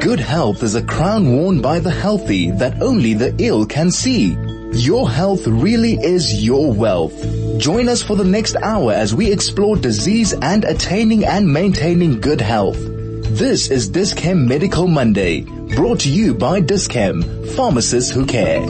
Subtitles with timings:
[0.00, 4.34] Good health is a crown worn by the healthy that only the ill can see.
[4.72, 7.14] Your health really is your wealth.
[7.58, 12.40] Join us for the next hour as we explore disease and attaining and maintaining good
[12.40, 12.78] health.
[12.78, 18.62] This is Dis-Chem Medical Monday, brought to you by Dis-Chem, pharmacists who care.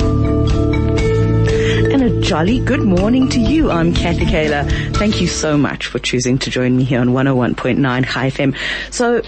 [1.92, 3.70] And a jolly good morning to you.
[3.70, 4.64] I'm Kathy Kaler.
[4.94, 8.56] Thank you so much for choosing to join me here on 101.9 High FM.
[8.90, 9.22] So,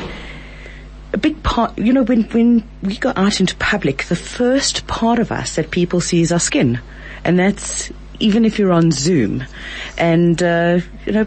[1.13, 5.19] a big part, you know, when, when we go out into public, the first part
[5.19, 6.81] of us that people see is our skin.
[7.25, 9.45] And that's even if you're on Zoom.
[9.99, 11.27] And, uh, you know,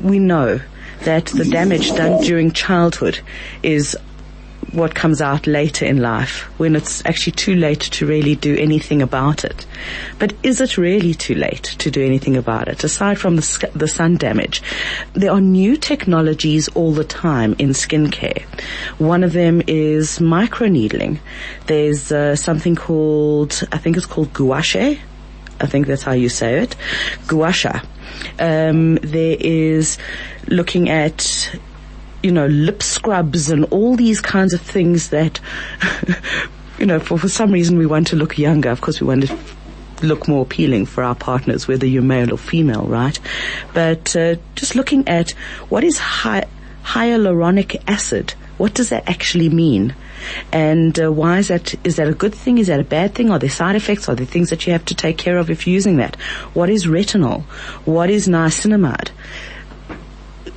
[0.00, 0.60] we know
[1.00, 3.20] that the damage done during childhood
[3.62, 3.96] is
[4.72, 9.00] what comes out later in life when it's actually too late to really do anything
[9.02, 9.66] about it.
[10.18, 12.84] But is it really too late to do anything about it?
[12.84, 14.62] Aside from the, the sun damage,
[15.14, 18.42] there are new technologies all the time in skincare.
[18.98, 21.18] One of them is microneedling.
[21.66, 24.94] There's uh, something called, I think it's called gua sha.
[25.58, 26.76] I think that's how you say it.
[27.26, 27.80] Gua sha.
[28.38, 29.98] Um, there is
[30.48, 31.58] looking at
[32.26, 35.38] you know, lip scrubs and all these kinds of things that,
[36.78, 38.68] you know, for, for some reason we want to look younger.
[38.68, 39.38] Of course we want to
[40.02, 43.16] look more appealing for our partners, whether you're male or female, right?
[43.74, 45.30] But uh, just looking at
[45.68, 46.48] what is hy-
[46.82, 49.94] hyaluronic acid, what does that actually mean?
[50.50, 51.76] And uh, why is that?
[51.86, 52.58] Is that a good thing?
[52.58, 53.30] Is that a bad thing?
[53.30, 54.08] Are there side effects?
[54.08, 56.16] Are there things that you have to take care of if you're using that?
[56.54, 57.42] What is retinol?
[57.84, 59.10] What is niacinamide?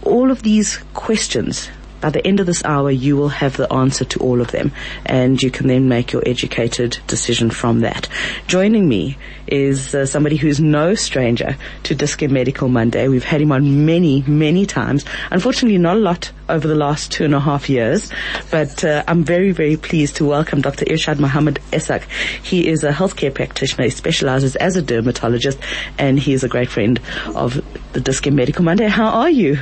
[0.03, 1.69] All of these questions,
[2.01, 4.71] by the end of this hour, you will have the answer to all of them,
[5.05, 8.07] and you can then make your educated decision from that.
[8.47, 13.09] Joining me is uh, somebody who's no stranger to Dis-Chem Medical Monday.
[13.09, 15.03] We've had him on many, many times.
[15.31, 18.09] Unfortunately, not a lot over the last two and a half years,
[18.49, 20.85] but uh, I'm very, very pleased to welcome Dr.
[20.85, 22.03] Irshad Mohammed Essak.
[22.41, 23.83] He is a healthcare practitioner.
[23.83, 25.59] He specializes as a dermatologist,
[25.97, 27.01] and he is a great friend
[27.35, 28.87] of the Dis-Chem Medical Monday.
[28.87, 29.59] How are you?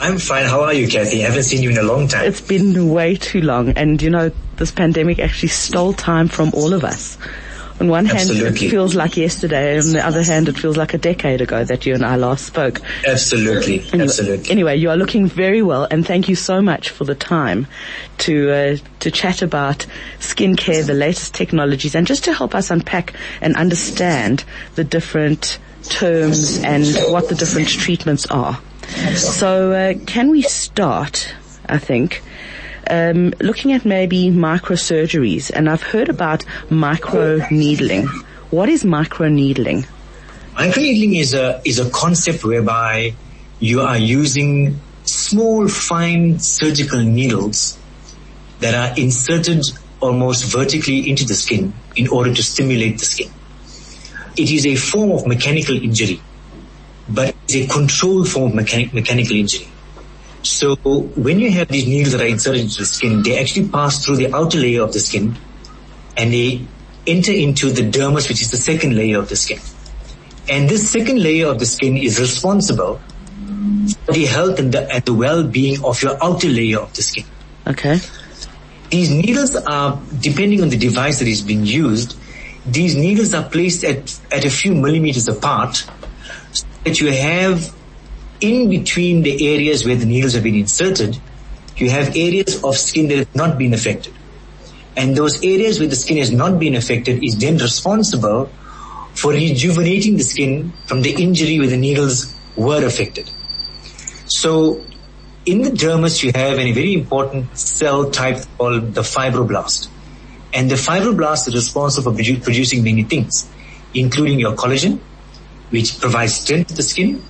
[0.00, 0.46] I'm fine.
[0.46, 1.24] How are you, Kathy?
[1.24, 2.26] I haven't seen you in a long time.
[2.26, 3.70] It's been way too long.
[3.70, 7.18] And you know, this pandemic actually stole time from all of us.
[7.80, 8.66] On one hand, Absolutely.
[8.66, 9.78] it feels like yesterday.
[9.78, 12.44] On the other hand, it feels like a decade ago that you and I last
[12.44, 12.80] spoke.
[13.06, 13.80] Absolutely.
[13.80, 14.50] Anyway, Absolutely.
[14.50, 17.68] Anyway, you are looking very well and thank you so much for the time
[18.18, 19.86] to, uh, to chat about
[20.18, 24.44] skincare, the latest technologies and just to help us unpack and understand
[24.74, 28.60] the different terms and what the different treatments are.
[29.16, 31.34] So uh, can we start,
[31.66, 32.22] I think,
[32.88, 35.50] um, looking at maybe microsurgeries?
[35.54, 38.08] And I've heard about microneedling.
[38.50, 39.86] What is microneedling?
[40.54, 43.14] Microneedling is a is a concept whereby
[43.60, 47.78] you are using small, fine surgical needles
[48.60, 49.62] that are inserted
[50.00, 53.30] almost vertically into the skin in order to stimulate the skin.
[54.36, 56.20] It is a form of mechanical injury,
[57.08, 59.68] but it's a controlled form of mechanic, mechanical injury.
[60.42, 64.04] So when you have these needles that are inserted into the skin, they actually pass
[64.04, 65.36] through the outer layer of the skin
[66.16, 66.66] and they
[67.06, 69.58] enter into the dermis, which is the second layer of the skin.
[70.48, 73.00] And this second layer of the skin is responsible
[74.04, 77.24] for the health and the, and the well-being of your outer layer of the skin.
[77.66, 77.98] Okay.
[78.90, 82.18] These needles are, depending on the device that is being used,
[82.64, 85.86] these needles are placed at, at a few millimeters apart
[86.84, 87.74] that you have
[88.40, 91.18] in between the areas where the needles have been inserted,
[91.76, 94.12] you have areas of skin that have not been affected.
[94.96, 98.46] And those areas where the skin has not been affected is then responsible
[99.14, 103.30] for rejuvenating the skin from the injury where the needles were affected.
[104.26, 104.84] So
[105.46, 109.88] in the dermis you have a very important cell type called the fibroblast.
[110.52, 113.48] And the fibroblast is responsible for produ- producing many things,
[113.94, 114.98] including your collagen,
[115.70, 117.22] which provides strength to the skin,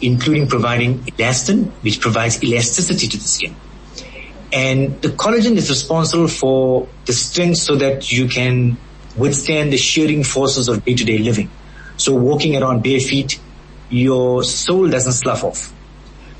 [0.00, 3.56] including providing elastin, which provides elasticity to the skin.
[4.52, 8.76] And the collagen is responsible for the strength so that you can
[9.16, 11.50] withstand the shearing forces of day-to-day living.
[11.96, 13.40] So walking around bare feet,
[13.88, 15.72] your sole doesn't slough off.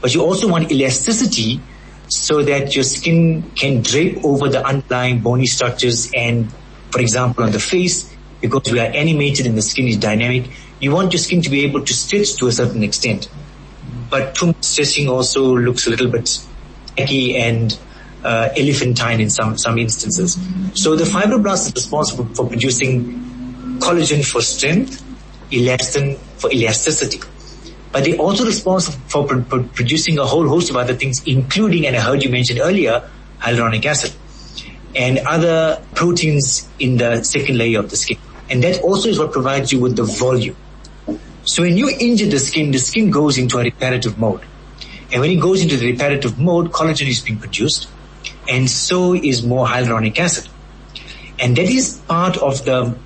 [0.00, 1.60] But you also want elasticity
[2.08, 6.52] so that your skin can drape over the underlying bony structures and,
[6.92, 10.50] for example, on the face, because we are animated and the skin is dynamic,
[10.80, 13.28] you want your skin to be able to stretch to a certain extent.
[14.10, 16.38] But too much stretching also looks a little bit
[16.96, 17.78] tacky and
[18.22, 20.38] uh, elephantine in some, some instances.
[20.74, 25.02] So the fibroblast is responsible for producing collagen for strength,
[25.50, 27.20] elastin for elasticity.
[27.92, 31.86] But they're also responsible for pr- pr- producing a whole host of other things, including,
[31.86, 33.08] and I heard you mention earlier,
[33.40, 34.12] hyaluronic acid
[34.96, 38.18] and other proteins in the second layer of the skin.
[38.48, 40.56] And that also is what provides you with the volume.
[41.46, 44.40] So when you injure the skin, the skin goes into a reparative mode.
[45.12, 47.88] And when it goes into the reparative mode, collagen is being produced
[48.48, 50.48] and so is more hyaluronic acid.
[51.38, 52.98] And that is part of the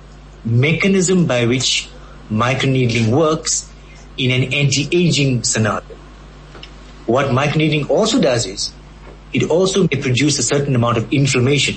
[0.43, 1.87] mechanism by which
[2.31, 3.71] microneedling works
[4.17, 5.95] in an anti-aging scenario.
[7.05, 8.73] What microneedling also does is
[9.33, 11.75] it also may produce a certain amount of inflammation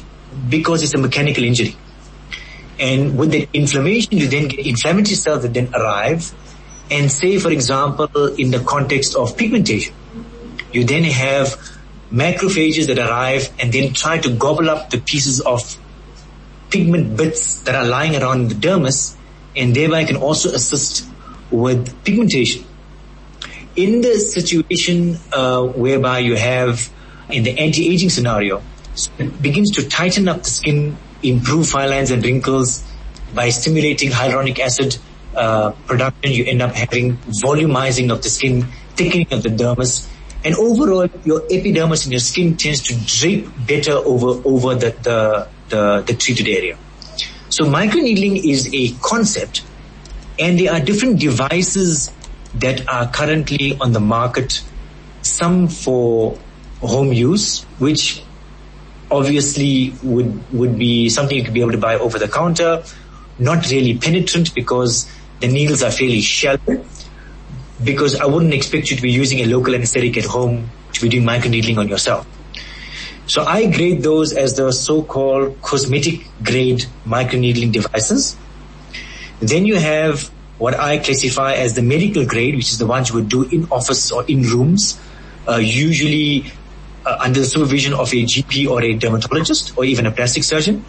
[0.49, 1.77] because it's a mechanical injury.
[2.79, 6.33] And with that inflammation, you then get inflammatory cells that then arrive
[6.91, 9.95] and say, for example, in the context of pigmentation,
[10.73, 11.57] you then have
[12.13, 15.77] macrophages that arrive and then try to gobble up the pieces of
[16.71, 19.17] pigment bits that are lying around in the dermis
[19.57, 21.09] and thereby can also assist
[21.51, 22.65] with pigmentation.
[23.77, 26.91] In the situation uh, whereby you have
[27.31, 28.63] in the anti-aging scenario,
[29.19, 32.85] it begins to tighten up the skin, improve fine lines and wrinkles
[33.35, 34.99] by stimulating hyaluronic acid
[35.37, 36.33] uh, production.
[36.33, 38.63] You end up having volumizing of the skin,
[38.97, 40.09] thickening of the dermis,
[40.45, 45.49] and overall your epidermis in your skin tends to drape better over over the the,
[45.69, 46.79] the, the treated area.
[47.49, 49.65] So microneedling is a concept,
[50.39, 52.13] and there are different devices
[52.55, 54.63] that are currently on the market.
[55.23, 56.39] Some for
[56.81, 58.23] home use, which
[59.11, 62.85] obviously would, would be something you could be able to buy over the counter.
[63.39, 65.11] Not really penetrant because
[65.45, 66.85] the needles are fairly shallow.
[67.83, 71.09] Because I wouldn't expect you to be using a local anesthetic at home to be
[71.09, 72.27] doing microneedling on yourself.
[73.27, 78.37] So I grade those as the so-called cosmetic grade microneedling devices.
[79.41, 83.17] Then you have what I classify as the medical grade, which is the ones you
[83.17, 85.01] would do in office or in rooms,
[85.49, 86.53] uh, usually
[87.05, 90.85] uh, under the supervision of a GP or a dermatologist or even a plastic surgeon.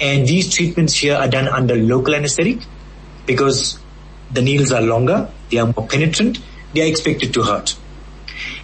[0.00, 2.60] And these treatments here are done under local anesthetic
[3.26, 3.79] because
[4.32, 6.38] the needles are longer, they are more penetrant,
[6.74, 7.76] they are expected to hurt.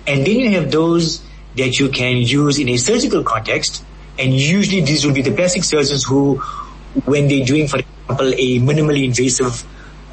[0.06, 1.22] And then you have those
[1.56, 3.84] that you can use in a surgical context.
[4.18, 6.36] And usually these will be the plastic surgeons who,
[7.04, 9.64] when they're doing, for example, a minimally invasive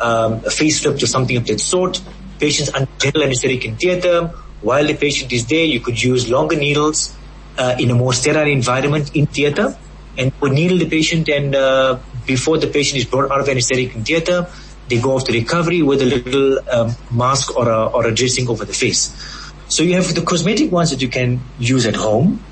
[0.02, 2.02] um, facelift or something of that sort,
[2.40, 4.34] patients under general anesthetic in theater
[4.64, 7.14] while the patient is there, you could use longer needles
[7.58, 9.78] uh, in a more sterile environment in theater
[10.18, 13.94] and would needle the patient and uh, before the patient is brought out of anesthetic
[13.94, 14.48] in theater,
[14.90, 18.48] they go off to recovery with a little um, mask or a, or a dressing
[18.50, 19.12] over the face.
[19.68, 22.44] So you have the cosmetic ones that you can use at home.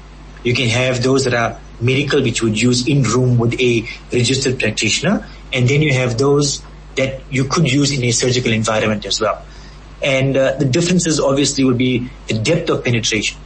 [0.44, 3.86] You can have those that are medical, which you would use in room with a
[4.12, 5.28] registered practitioner.
[5.54, 6.64] And then you have those
[6.96, 9.46] that you could use in a surgical environment as well
[10.02, 13.38] and uh, the differences obviously would be the depth of penetration.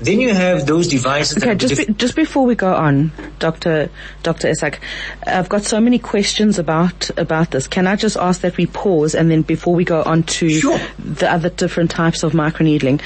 [0.00, 1.42] Then you have those devices.
[1.42, 3.90] Okay, just be, just before we go on, Doctor
[4.22, 4.78] Doctor Essak,
[5.26, 7.66] I've got so many questions about about this.
[7.66, 10.80] Can I just ask that we pause and then before we go on to sure.
[10.98, 13.00] the other different types of microneedling?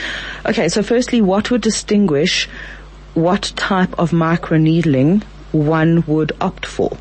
[0.46, 2.48] Okay, so firstly, what would distinguish
[3.14, 6.96] what type of microneedling one would opt for?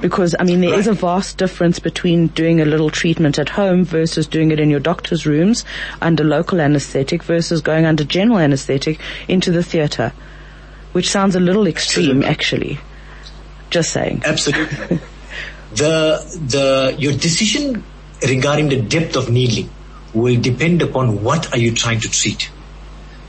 [0.00, 0.78] Because, I mean, there right.
[0.78, 4.70] is a vast difference between doing a little treatment at home versus doing it in
[4.70, 5.64] your doctor's rooms
[6.00, 8.98] under local anesthetic versus going under general anesthetic
[9.28, 10.12] into the theatre,
[10.92, 12.78] which sounds a little extreme, actually.
[13.68, 14.22] Just saying.
[14.24, 14.96] Absolutely.
[15.74, 17.84] the, the, your decision
[18.26, 19.70] regarding the depth of needling
[20.14, 22.50] will depend upon what are you trying to treat.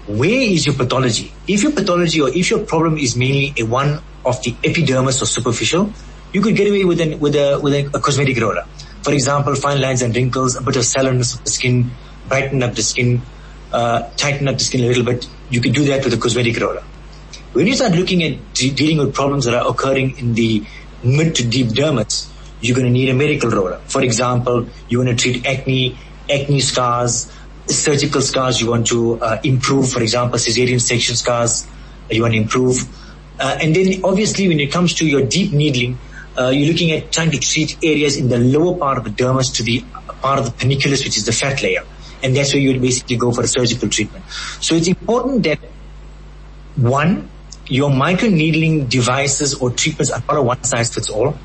[0.07, 1.31] Where is your pathology?
[1.47, 5.25] If your pathology or if your problem is mainly a one of the epidermis or
[5.25, 5.93] superficial,
[6.33, 8.63] you could get away with an, with a with a, a, cosmetic roller.
[9.03, 11.91] For example, fine lines and wrinkles, a bit of sallowness of the skin,
[12.27, 13.21] brighten up the skin,
[13.71, 15.27] uh, tighten up the skin a little bit.
[15.49, 16.83] You could do that with a cosmetic roller.
[17.53, 20.63] When you start looking at de- dealing with problems that are occurring in the
[21.03, 22.29] mid to deep dermis,
[22.61, 23.79] you're going to need a medical roller.
[23.87, 25.97] For example, you want to treat acne,
[26.29, 27.31] acne scars,
[27.67, 29.91] surgical scars you want to uh, improve.
[29.91, 31.67] For example, cesarean section scars
[32.09, 32.85] you want to improve.
[33.39, 35.97] Uh, and then obviously when it comes to your deep needling,
[36.37, 39.55] uh, you're looking at trying to treat areas in the lower part of the dermis
[39.55, 39.83] to the
[40.21, 41.83] part of the panniculus, which is the fat layer.
[42.23, 44.23] And that's where you would basically go for a surgical treatment.
[44.61, 45.59] So it's important that
[46.75, 47.29] one,
[47.67, 51.37] your microneedling devices or treatments are not a one size fits all.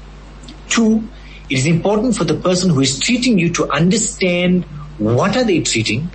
[0.68, 1.08] Two,
[1.48, 4.64] it is important for the person who is treating you to understand
[4.98, 6.10] what are they treating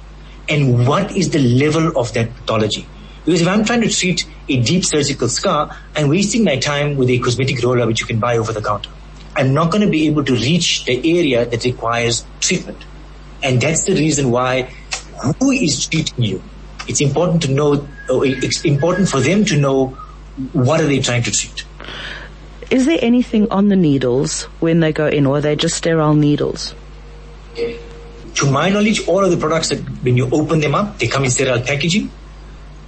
[0.50, 2.86] and what is the level of that pathology.
[3.26, 7.10] Because if I'm trying to treat a deep surgical scar, I'm wasting my time with
[7.10, 8.90] a cosmetic roller which you can buy over the counter.
[9.36, 12.84] I'm not going to be able to reach the area that requires treatment.
[13.44, 14.74] And that's the reason why
[15.40, 16.44] who is treating you?
[16.88, 19.98] It's important to know, it's important for them to know
[20.54, 21.66] what are they trying to treat?
[22.70, 26.16] Is there anything on the needles when they go in, or are they just sterile
[26.16, 26.74] needles?
[27.56, 31.26] To my knowledge, all of the products that when you open them up, they come
[31.26, 32.10] in sterile packaging.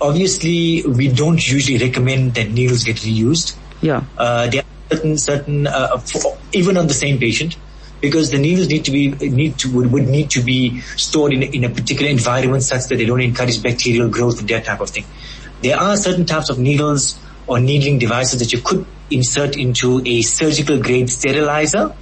[0.04, 3.56] Obviously, we don't usually recommend that needles get reused.
[3.82, 4.04] Yeah.
[4.18, 7.56] Uh, there are certain, certain, uh, for, even on the same patient,
[8.02, 11.42] because the needles need to be need to would, would need to be stored in,
[11.42, 14.90] in a particular environment such that they don't encourage bacterial growth and that type of
[14.90, 15.06] thing.
[15.62, 17.18] There are certain types of needles
[17.48, 21.96] or needling devices that you could insert into a surgical grade sterilizer,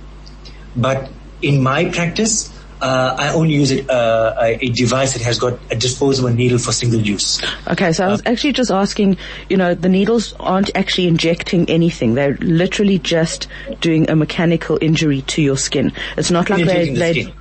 [0.76, 1.12] but
[1.44, 2.50] in my practice,
[2.82, 6.72] uh, I only use it, uh, a device that has got a disposable needle for
[6.72, 7.42] single use.
[7.68, 9.18] Okay, so I was actually just asking,
[9.50, 12.16] you know, the needles aren't actually injecting anything.
[12.16, 13.48] They're literally just
[13.82, 15.94] doing a mechanical injury to your skin.
[16.18, 17.34] It's not like they, the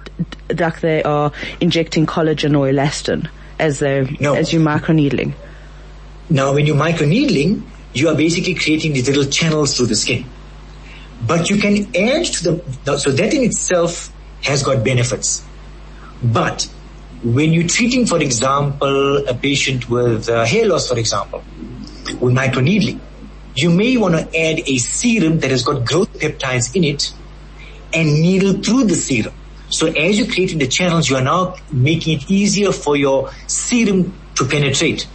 [0.48, 3.28] they, like they are injecting collagen or elastin
[3.58, 4.34] as they No.
[4.34, 5.32] as you microneedling.
[6.28, 7.62] Now, when you're microneedling,
[7.94, 10.26] you are basically creating these little channels through the skin.
[11.26, 15.44] But you can add to the, so that in itself has got benefits.
[16.22, 16.68] But
[17.22, 21.42] when you're treating, for example, a patient with uh, hair loss, for example,
[22.20, 23.00] with microneedling,
[23.54, 27.12] you may want to add a serum that has got growth peptides in it
[27.92, 29.34] and needle through the serum.
[29.68, 34.14] So as you're creating the channels, you are now making it easier for your serum
[34.36, 35.06] to penetrate.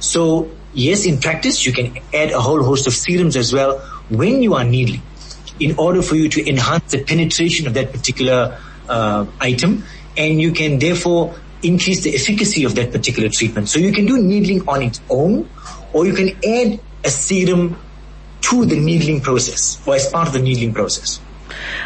[0.00, 3.78] So yes, in practice, you can add a whole host of serums as well
[4.08, 5.02] when you are needling
[5.60, 8.58] in order for you to enhance the penetration of that particular
[8.88, 9.84] uh, item
[10.16, 13.68] and you can therefore increase the efficacy of that particular treatment.
[13.68, 15.48] So you can do needling on its own
[15.92, 17.76] or you can add a serum
[18.42, 21.20] to the needling process or as part of the needling process.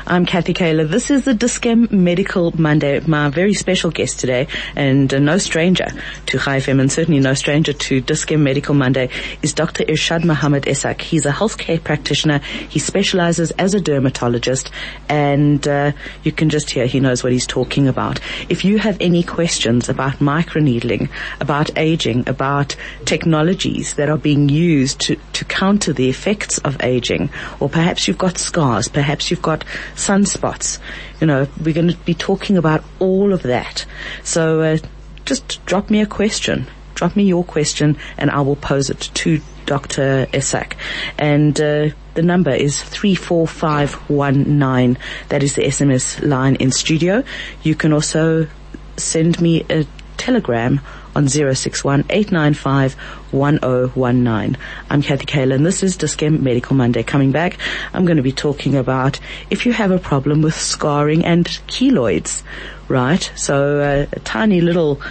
[0.07, 0.85] I'm Kathy Kaler.
[0.85, 3.01] This is the Dis-Chem Medical Monday.
[3.01, 5.87] My very special guest today, and uh, no stranger
[6.27, 9.11] to High FM, and certainly no stranger to Dis-Chem Medical Monday,
[9.43, 9.85] is Dr.
[9.85, 11.01] Irshad Mohammed Essak.
[11.01, 12.39] He's a healthcare practitioner.
[12.39, 14.71] He specializes as a dermatologist,
[15.09, 18.21] and uh, you can just hear he knows what he's talking about.
[18.49, 21.11] If you have any questions about microneedling,
[21.41, 27.31] about aging, about technologies that are being used to, to counter the effects of aging,
[27.61, 29.58] or perhaps you've got scars, perhaps you've got
[29.95, 30.79] sunspots.
[31.21, 33.87] You know, we're going to be talking about all of that.
[34.25, 34.79] So uh,
[35.25, 36.67] just drop me a question.
[36.95, 40.27] Drop me your question and I will pose it to Dr.
[40.33, 40.75] Essak.
[41.19, 44.99] And uh, the number is 34519.
[45.29, 47.23] That is the SMS line in studio.
[47.63, 48.49] You can also
[48.97, 49.87] send me a
[50.17, 50.81] telegram
[51.19, 52.95] on 61 895
[53.33, 54.57] 1019.
[54.89, 57.03] I'm Kathy Kaler and this is Dis-Chem Medical Monday.
[57.03, 57.59] Coming back,
[57.93, 59.19] I'm going to be talking about
[59.51, 62.45] if you have a problem with scarring and keloids,
[62.87, 63.33] right?
[63.35, 65.03] So uh, a tiny little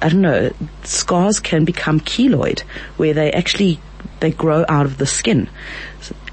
[0.00, 0.52] I don't know,
[0.84, 2.60] scars can become keloid
[2.96, 3.80] where they actually,
[4.20, 5.48] they grow out of the skin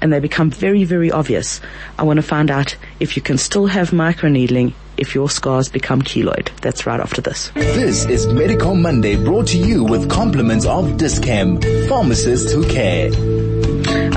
[0.00, 1.60] and they become very, very obvious.
[1.98, 6.02] I want to find out if you can still have microneedling if your scars become
[6.02, 6.54] keloid.
[6.60, 7.50] That's right after this.
[7.54, 13.10] This is Medical Monday brought to you with compliments of Dis-Chem, pharmacists who care.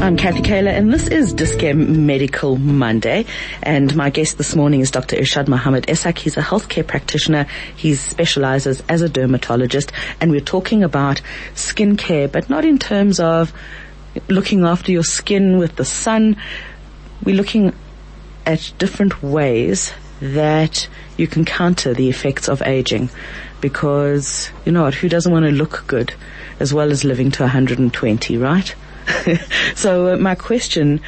[0.04, 3.26] I'm Kathy Kaler and this is Dis-Chem Medical Monday
[3.62, 5.16] and my guest this morning is Dr.
[5.16, 6.18] Irshad Mohammed Essak.
[6.18, 7.48] He's a healthcare practitioner.
[7.78, 11.22] He specializes as a dermatologist and we're talking about
[11.56, 13.54] skin care but not in terms of
[14.28, 16.36] looking after your skin with the sun.
[17.24, 17.74] We're looking
[18.46, 20.88] at different ways that
[21.18, 23.10] you can counter the effects of aging
[23.60, 26.14] because you know what, who doesn't want to look good
[26.62, 28.76] as well as living to 120, right?
[29.76, 31.02] so uh, my question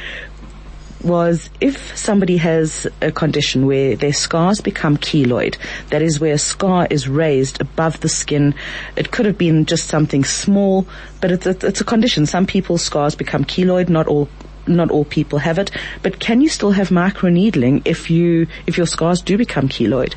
[1.02, 5.56] was if somebody has a condition where their scars become keloid,
[5.88, 8.54] that is where a scar is raised above the skin,
[8.96, 10.86] it could have been just something small,
[11.20, 12.26] but it's, it's, it's a condition.
[12.26, 14.28] Some people's scars become keloid, not all
[14.68, 15.70] not all people have it,
[16.02, 20.14] but can you still have microneedling if you if your scars do become keloid?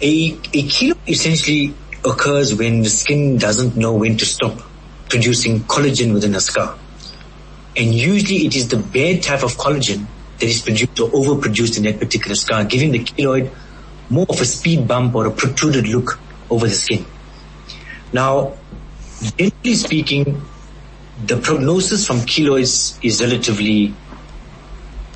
[0.00, 4.60] A, a keloid essentially occurs when the skin doesn't know when to stop
[5.08, 6.78] producing collagen within a scar.
[7.76, 10.06] And usually it is the bad type of collagen
[10.38, 13.50] that is produced or overproduced in that particular scar, giving the keloid
[14.10, 16.18] more of a speed bump or a protruded look
[16.50, 17.06] over the skin.
[18.12, 18.54] Now,
[19.38, 20.42] generally speaking,
[21.26, 23.94] the prognosis from keloids is relatively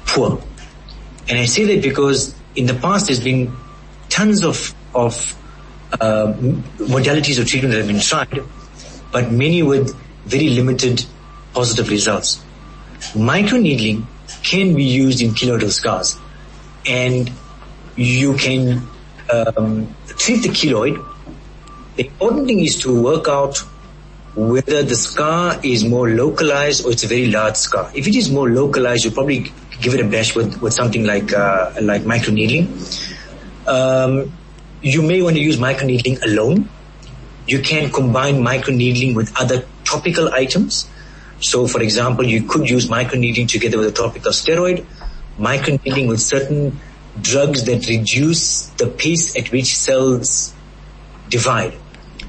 [0.06, 0.40] poor.
[1.28, 3.52] And I say that because in the past there's been
[4.08, 5.36] tons of, of
[5.92, 6.32] uh,
[6.78, 8.42] modalities of treatment that have been tried,
[9.10, 11.04] but many with very limited
[11.52, 12.42] positive results.
[13.12, 14.06] Microneedling
[14.42, 16.18] can be used in keloidal scars
[16.86, 17.30] and
[17.96, 18.86] you can
[19.32, 21.04] um, treat the keloid.
[21.96, 23.58] The important thing is to work out
[24.36, 27.90] whether the scar is more localized or it's a very large scar.
[27.94, 29.50] If it is more localized, you probably
[29.80, 32.68] give it a bash with, with something like uh, like microneedling.
[33.66, 34.32] Um,
[34.82, 36.68] you may want to use microneedling alone.
[37.46, 40.86] You can combine microneedling with other topical items.
[41.40, 44.84] So, for example, you could use microneedling together with a topical steroid,
[45.38, 46.78] microneedling with certain
[47.20, 50.52] drugs that reduce the pace at which cells
[51.30, 51.74] divide.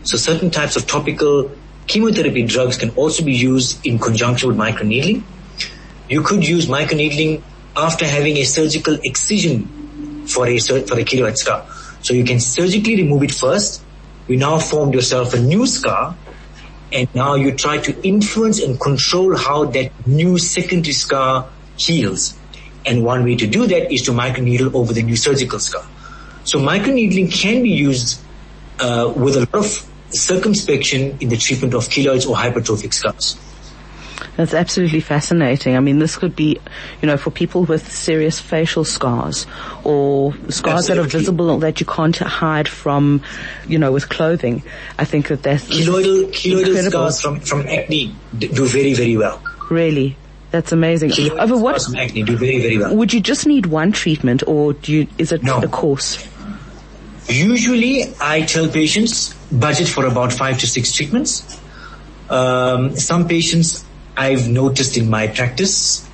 [0.03, 1.51] So certain types of topical
[1.87, 5.23] chemotherapy drugs can also be used in conjunction with microneedling.
[6.09, 7.41] You could use microneedling
[7.75, 11.65] after having a surgical excision for a for a keloid scar.
[12.01, 13.81] So you can surgically remove it first.
[14.27, 16.15] You now formed yourself a new scar,
[16.91, 22.37] and now you try to influence and control how that new secondary scar heals.
[22.85, 25.85] And one way to do that is to microneedle over the new surgical scar.
[26.43, 28.21] So microneedling can be used
[28.79, 33.37] uh, with a lot of circumspection in the treatment of keloids or hypertrophic scars.
[34.35, 35.75] That's absolutely fascinating.
[35.75, 36.59] I mean, this could be,
[37.01, 39.47] you know, for people with serious facial scars
[39.83, 40.95] or scars absolutely.
[40.95, 43.21] that are visible that you can't hide from,
[43.67, 44.63] you know, with clothing.
[44.99, 49.41] I think that that's keloidal, keloidal scars from, from acne do very, very well.
[49.69, 50.17] Really?
[50.51, 51.11] That's amazing.
[51.11, 51.81] Keloidal Over what?
[51.81, 52.95] From acne do very, very well.
[52.95, 55.59] Would you just need one treatment or do you, is it no.
[55.59, 56.25] a course?
[57.27, 61.59] Usually I tell patients budget for about five to six treatments.
[62.29, 63.85] Um, some patients
[64.15, 66.07] I've noticed in my practice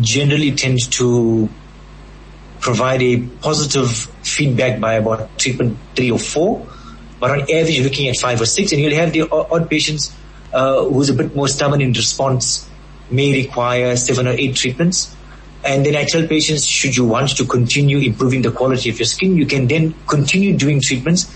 [0.00, 1.48] generally tend to
[2.60, 3.90] provide a positive
[4.22, 6.66] feedback by about treatment three or four,
[7.20, 10.14] but on average you're looking at five or six and you'll have the odd patients
[10.52, 12.68] uh, who's a bit more stubborn in response
[13.10, 15.14] may require seven or eight treatments.
[15.64, 19.06] And then I tell patients, should you want to continue improving the quality of your
[19.06, 21.26] skin, you can then continue doing treatments,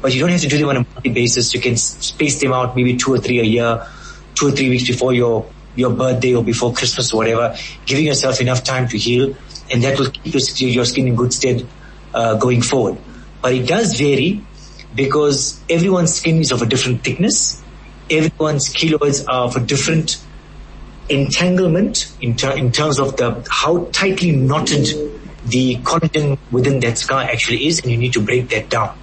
[0.00, 1.54] but you don't have to do them on a monthly basis.
[1.54, 3.86] You can space them out maybe two or three a year,
[4.34, 8.40] two or three weeks before your, your birthday or before Christmas or whatever, giving yourself
[8.40, 9.34] enough time to heal,
[9.70, 11.66] and that will keep your, your skin in good stead
[12.14, 12.98] uh, going forward.
[13.42, 14.42] But it does vary
[14.94, 17.62] because everyone's skin is of a different thickness.
[18.10, 20.16] Everyone's keloids are of a different
[21.08, 24.86] entanglement in, ter- in terms of the how tightly knotted
[25.46, 28.94] the collagen within that scar actually is, and you need to break that down.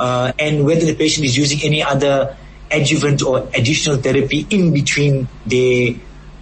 [0.00, 2.34] Uh, and whether the patient is using any other
[2.70, 5.94] adjuvant or additional therapy in between the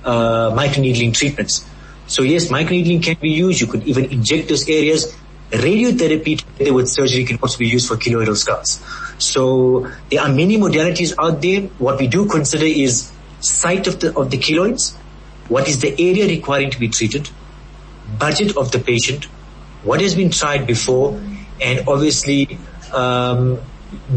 [0.04, 1.66] uh, microneedling treatments.
[2.06, 3.60] So yes, microneedling can be used.
[3.60, 5.12] You could even inject those areas.
[5.50, 8.78] Radiotherapy together with surgery can also be used for keloidal scars.
[9.18, 11.62] So there are many modalities out there.
[11.78, 14.94] What we do consider is site of the, of the keloids,
[15.48, 17.28] what is the area requiring to be treated,
[18.18, 19.24] budget of the patient,
[19.82, 21.20] what has been tried before,
[21.60, 22.58] and obviously
[22.94, 23.60] um,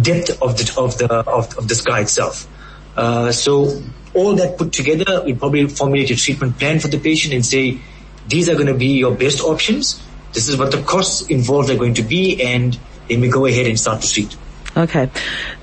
[0.01, 2.47] depth of the of the of, of the scar itself.
[2.95, 3.81] Uh, so
[4.13, 7.79] all that put together, we probably formulate a treatment plan for the patient and say,
[8.27, 10.01] these are going to be your best options.
[10.33, 13.67] This is what the costs involved are going to be, and then we go ahead
[13.67, 14.35] and start to treat.
[14.75, 15.09] Okay.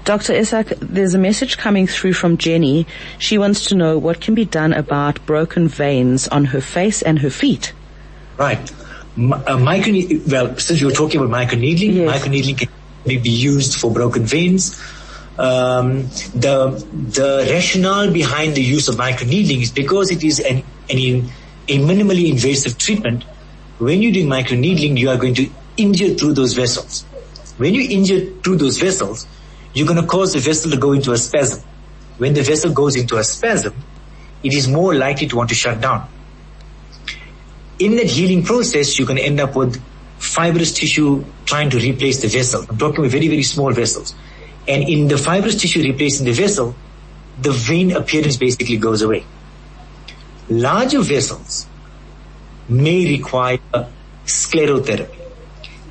[0.04, 0.34] Dr.
[0.34, 2.86] Essak, there's a message coming through from Jenny.
[3.18, 7.18] She wants to know what can be done about broken veins on her face and
[7.20, 7.72] her feet.
[8.36, 8.70] Right.
[9.18, 9.94] uh, micro,
[10.28, 12.22] well, since you were talking about microneedling, yes.
[12.22, 12.68] microneedling can
[13.04, 14.80] be used for broken veins.
[15.38, 16.02] Um,
[16.34, 21.30] the the rationale behind the use of microneedling is because it is an, an
[21.68, 23.22] a minimally invasive treatment.
[23.78, 27.04] When you're doing microneedling, you are going to injure through those vessels.
[27.58, 29.26] When you injure through those vessels,
[29.74, 31.62] you're going to cause the vessel to go into a spasm.
[32.16, 33.74] When the vessel goes into a spasm,
[34.42, 36.08] it is more likely to want to shut down.
[37.78, 39.80] In that healing process, you can end up with
[40.18, 42.64] fibrous tissue trying to replace the vessel.
[42.68, 44.14] I'm talking about very, very small vessels.
[44.66, 46.74] And in the fibrous tissue replacing the vessel,
[47.40, 49.24] the vein appearance basically goes away.
[50.48, 51.66] Larger vessels
[52.68, 53.58] may require
[54.26, 55.18] sclerotherapy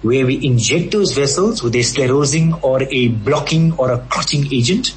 [0.02, 4.96] where we inject those vessels with a sclerosing or a blocking or a clotting agent.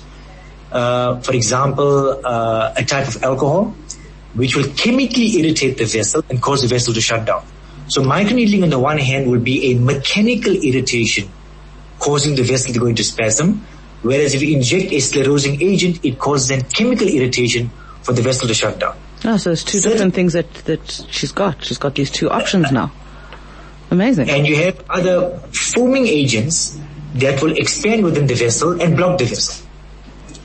[0.70, 3.74] Uh, for example, uh, a type of alcohol,
[4.34, 7.44] which will chemically irritate the vessel and cause the vessel to shut down.
[7.90, 11.28] So microneedling on the one hand would be a mechanical irritation
[11.98, 13.66] causing the vessel to go into spasm,
[14.02, 17.68] whereas if you inject a sclerosing agent, it causes a chemical irritation
[18.02, 18.96] for the vessel to shut down.
[19.24, 21.64] Oh, so it's two different things that, that she's got.
[21.64, 22.92] She's got these two options now.
[23.90, 24.30] Amazing.
[24.30, 26.78] And you have other foaming agents
[27.14, 29.66] that will expand within the vessel and block the vessel.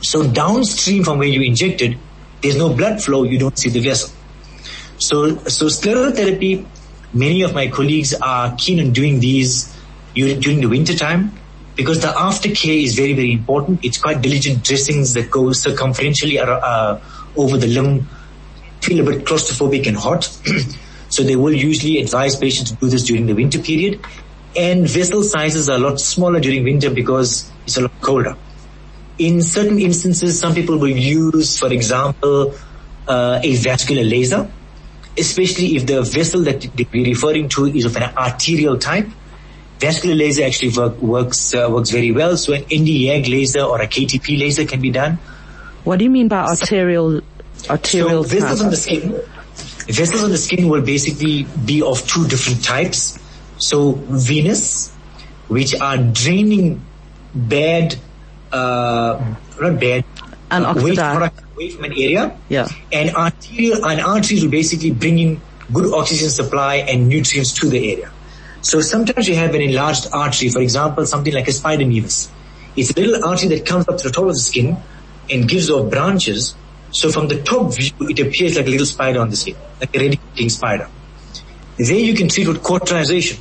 [0.02, 1.98] So downstream from where you injected,
[2.42, 4.10] there's no blood flow, you don't see the vessel.
[4.98, 6.66] So, so sclerotherapy,
[7.16, 9.74] many of my colleagues are keen on doing these
[10.14, 11.32] during the winter time
[11.76, 13.84] because the aftercare is very, very important.
[13.84, 17.00] It's quite diligent dressings that go circumferentially uh,
[17.36, 18.08] over the limb,
[18.82, 20.24] feel a bit claustrophobic and hot.
[21.10, 24.00] so they will usually advise patients to do this during the winter period.
[24.56, 28.38] And vessel sizes are a lot smaller during winter because it's a lot colder.
[29.18, 32.54] In certain instances, some people will use, for example,
[33.08, 34.50] uh, a vascular laser,
[35.18, 39.08] especially if the vessel that we're referring to is of an arterial type.
[39.80, 42.38] Vascular laser actually work, works uh, works very well.
[42.38, 45.20] So an Nd:YAG laser or a KTP laser can be done.
[45.84, 47.22] What do you mean by arterial
[47.70, 48.24] arterial?
[48.24, 49.22] So vessels on the skin,
[49.88, 53.20] vessels on the skin will basically be of two different types.
[53.58, 54.94] So venous,
[55.48, 56.82] which are draining
[57.34, 57.96] bad,
[58.52, 60.06] uh, not bad,
[60.52, 62.38] and uh, waste product away from an area.
[62.50, 62.68] Yeah.
[62.92, 65.42] And arterial and arteries will basically bring in
[65.74, 68.12] good oxygen supply and nutrients to the area.
[68.62, 72.30] So sometimes you have an enlarged artery, for example, something like a spider nevus.
[72.76, 74.78] It's a little artery that comes up to the top of the skin
[75.30, 76.56] and gives off branches.
[76.92, 79.96] So from the top view, it appears like a little spider on the skin, like
[79.96, 80.90] a radiating spider.
[81.78, 83.40] There you can treat with cauterization.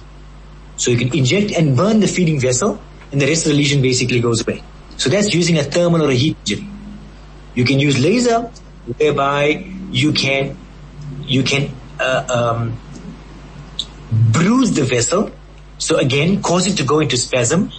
[0.76, 2.80] So you can inject and burn the feeding vessel
[3.12, 4.62] and the rest of the lesion basically goes away.
[4.96, 6.68] So that's using a thermal or a heat injury.
[7.54, 8.50] You can use laser
[8.98, 10.56] whereby you can,
[11.22, 12.78] you can, uh, um,
[14.32, 15.30] bruise the vessel.
[15.78, 17.70] So again, cause it to go into spasm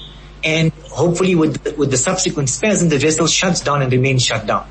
[0.43, 4.45] and hopefully with, the, with the subsequent spasm, the vessel shuts down and remains shut
[4.45, 4.67] down.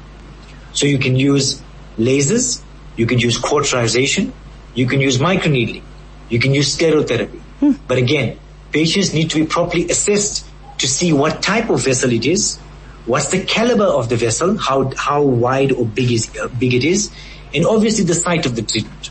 [0.72, 1.62] So you can use
[1.98, 2.62] lasers,
[2.96, 4.32] you can use cauterization,
[4.74, 5.82] you can use microneedling,
[6.28, 7.40] you can use sclerotherapy.
[7.60, 7.72] Hmm.
[7.86, 8.38] But again,
[8.72, 10.46] patients need to be properly assessed
[10.78, 12.58] to see what type of vessel it is,
[13.06, 17.10] what's the caliber of the vessel, how, how wide or big is, big it is,
[17.54, 19.10] and obviously the site of the treatment.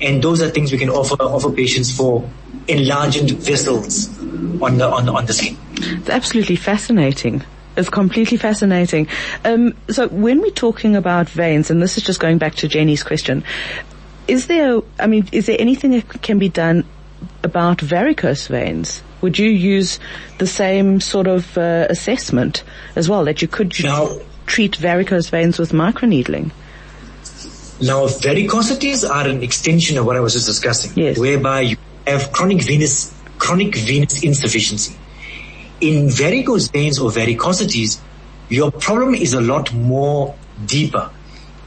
[0.00, 2.28] And those are things we can offer, offer patients for
[2.68, 5.56] enlarged vessels on the, on on the skin.
[5.76, 7.44] It's absolutely fascinating.
[7.76, 9.08] It's completely fascinating.
[9.44, 13.02] Um, so when we're talking about veins, and this is just going back to Jenny's
[13.02, 13.44] question,
[14.28, 16.84] is there, I mean, is there anything that can be done
[17.42, 19.02] about varicose veins?
[19.22, 19.98] Would you use
[20.38, 22.64] the same sort of uh, assessment
[22.96, 26.50] as well that you could now, treat varicose veins with microneedling?
[27.80, 31.18] Now, varicosities are an extension of what I was just discussing, yes.
[31.18, 34.96] whereby you have chronic venous chronic venous insufficiency.
[35.80, 38.00] In varicose veins or varicosities,
[38.48, 41.10] your problem is a lot more deeper.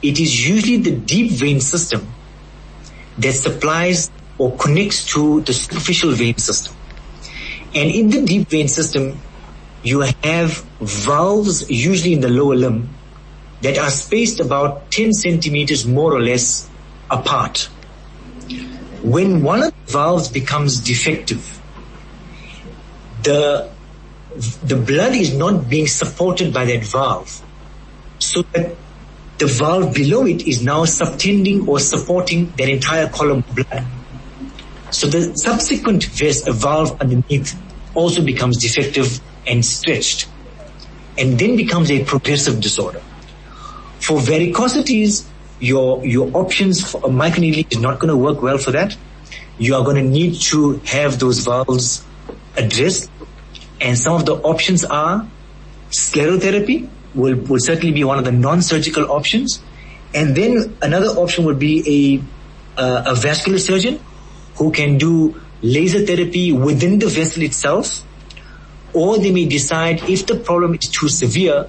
[0.02, 2.06] It is usually the deep vein system
[3.18, 6.75] that supplies or connects to the superficial vein system.
[7.76, 9.18] And in the deep vein system,
[9.82, 12.88] you have valves usually in the lower limb
[13.60, 16.70] that are spaced about 10 centimeters more or less
[17.10, 17.68] apart.
[19.02, 21.60] When one of the valves becomes defective,
[23.22, 23.68] the,
[24.64, 27.42] the blood is not being supported by that valve.
[28.20, 28.74] So that
[29.36, 33.84] the valve below it is now subtending or supporting that entire column of blood.
[34.90, 37.65] So the subsequent valve underneath
[37.96, 40.28] also becomes defective and stretched
[41.18, 43.00] and then becomes a progressive disorder.
[44.00, 45.26] For varicosities,
[45.58, 48.96] your, your options for microneedling is not going to work well for that.
[49.58, 52.04] You are going to need to have those valves
[52.56, 53.10] addressed
[53.80, 55.26] and some of the options are
[55.90, 59.60] sclerotherapy will, will certainly be one of the non-surgical options.
[60.14, 62.22] And then another option would be
[62.76, 64.00] a, uh, a vascular surgeon
[64.56, 68.02] who can do laser therapy within the vessel itself.
[68.92, 71.68] Or they may decide if the problem is too severe,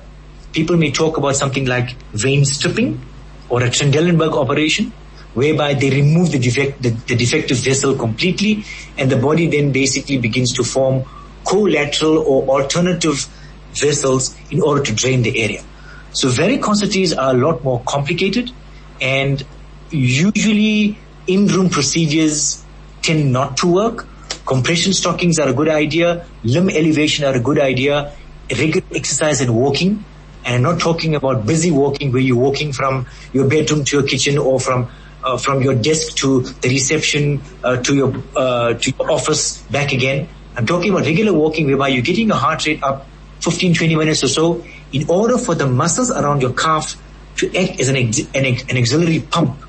[0.53, 3.01] people may talk about something like vein stripping
[3.49, 4.93] or a Trendelenburg operation
[5.33, 8.63] whereby they remove the, defect, the, the defective vessel completely
[8.97, 11.03] and the body then basically begins to form
[11.47, 13.27] collateral or alternative
[13.73, 15.63] vessels in order to drain the area.
[16.11, 18.51] So varicosities are a lot more complicated
[18.99, 19.45] and
[19.91, 20.97] usually
[21.27, 22.63] in-room procedures
[23.07, 24.05] tend not to work.
[24.45, 26.25] Compression stockings are a good idea.
[26.43, 28.13] Limb elevation are a good idea.
[28.49, 30.03] Regular exercise and walking.
[30.45, 34.07] And I'm not talking about busy walking where you're walking from your bedroom to your
[34.07, 34.89] kitchen or from
[35.23, 39.91] uh, from your desk to the reception uh, to your uh, to your office back
[39.91, 40.29] again.
[40.55, 43.05] I'm talking about regular walking whereby you're getting your heart rate up
[43.41, 46.95] 15, 20 minutes or so in order for the muscles around your calf
[47.37, 49.59] to act as an, ex- an, an auxiliary pump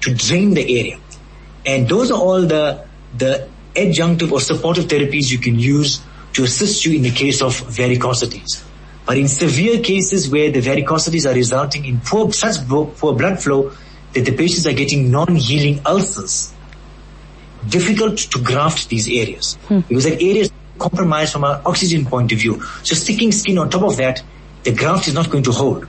[0.00, 0.98] to drain the area.
[1.68, 6.00] And those are all the, the adjunctive or supportive therapies you can use
[6.32, 8.64] to assist you in the case of varicosities.
[9.04, 13.72] But in severe cases where the varicosities are resulting in poor, such poor blood flow
[14.14, 16.54] that the patients are getting non-healing ulcers,
[17.68, 19.80] difficult to graft these areas hmm.
[19.80, 22.62] because that area is compromised from an oxygen point of view.
[22.82, 24.22] So sticking skin on top of that,
[24.62, 25.86] the graft is not going to hold.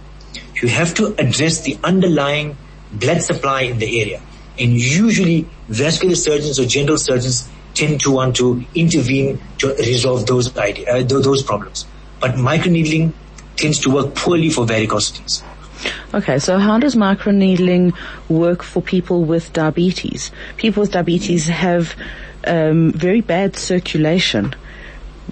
[0.61, 2.57] You have to address the underlying
[2.91, 4.21] blood supply in the area.
[4.59, 10.55] And usually vascular surgeons or general surgeons tend to want to intervene to resolve those
[10.57, 11.85] idea, uh, those problems.
[12.19, 13.13] But microneedling
[13.55, 15.43] tends to work poorly for varicosities.
[16.13, 17.93] Okay, so how does microneedling
[18.27, 20.31] work for people with diabetes?
[20.57, 21.95] People with diabetes have
[22.45, 24.53] um, very bad circulation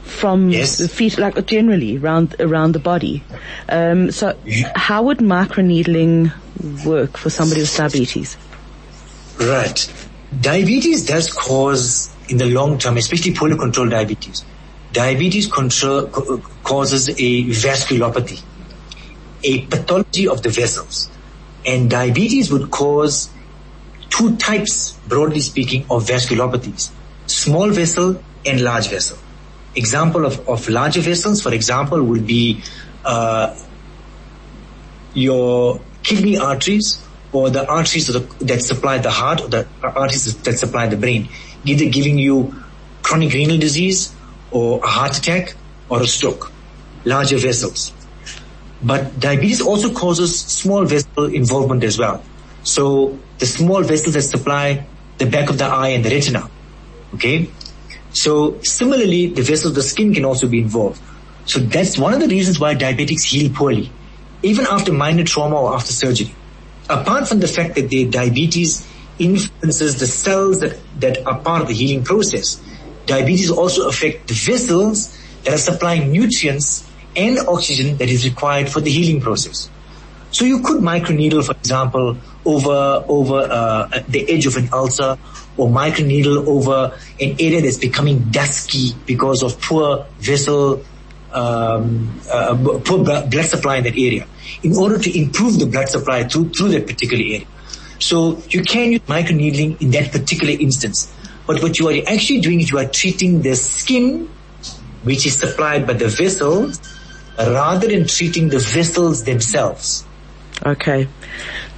[0.04, 0.78] from Yes.
[0.78, 3.24] the feet, like generally around around the body.
[3.68, 4.38] Um, so,
[4.76, 6.32] how would microneedling
[6.86, 8.38] work for somebody with diabetes?
[9.40, 10.08] Right.
[10.42, 14.44] Diabetes does cause, in the long term, especially poorly controlled diabetes,
[14.92, 16.08] diabetes control,
[16.64, 18.42] causes a vasculopathy,
[19.44, 21.10] a pathology of the vessels.
[21.66, 23.30] And diabetes would cause
[24.10, 26.92] two types, broadly speaking, of vasculopathies.
[27.28, 29.18] Small vessel and large vessel.
[29.76, 32.64] Example of, of larger vessels, for example, would be
[33.06, 33.56] uh,
[35.14, 40.88] your kidney arteries or the arteries that, supply the heart or the arteries that supply
[40.88, 41.30] the brain,
[41.66, 42.56] either giving you
[43.02, 44.14] chronic renal disease
[44.52, 45.56] or a heart attack
[45.90, 46.52] or a stroke,
[47.06, 47.94] larger vessels.
[48.82, 52.24] But diabetes also causes small vessel involvement as well.
[52.64, 54.86] So the small vessels that supply
[55.18, 56.50] the back of the eye and the retina.
[57.16, 57.50] Okay.
[58.12, 61.02] So similarly, the vessels of the skin can also be involved.
[61.46, 63.92] So that's one of the reasons why diabetics heal poorly,
[64.44, 66.34] even after minor trauma or after surgery.
[66.90, 68.88] Apart from the fact that their diabetes
[69.20, 72.62] influences the cells that, that are part of the healing process,
[73.06, 78.80] diabetes also affect the vessels that are supplying nutrients and oxygen that is required for
[78.80, 79.70] the healing process.
[80.32, 85.18] So you could microneedle, for example, over over uh, the edge of an ulcer,
[85.56, 90.84] or microneedle over an area that's becoming dusky because of poor vessel,
[91.38, 94.26] um, uh, poor blood supply in that area,
[94.64, 97.48] in order to improve the blood supply through through that particular area.
[98.00, 101.14] So you can use microneedling in that particular instance,
[101.46, 104.30] but what you are actually doing is you are treating the skin,
[105.04, 106.80] which is supplied by the vessels,
[107.38, 110.06] rather than treating the vessels themselves.
[110.66, 111.08] Okay,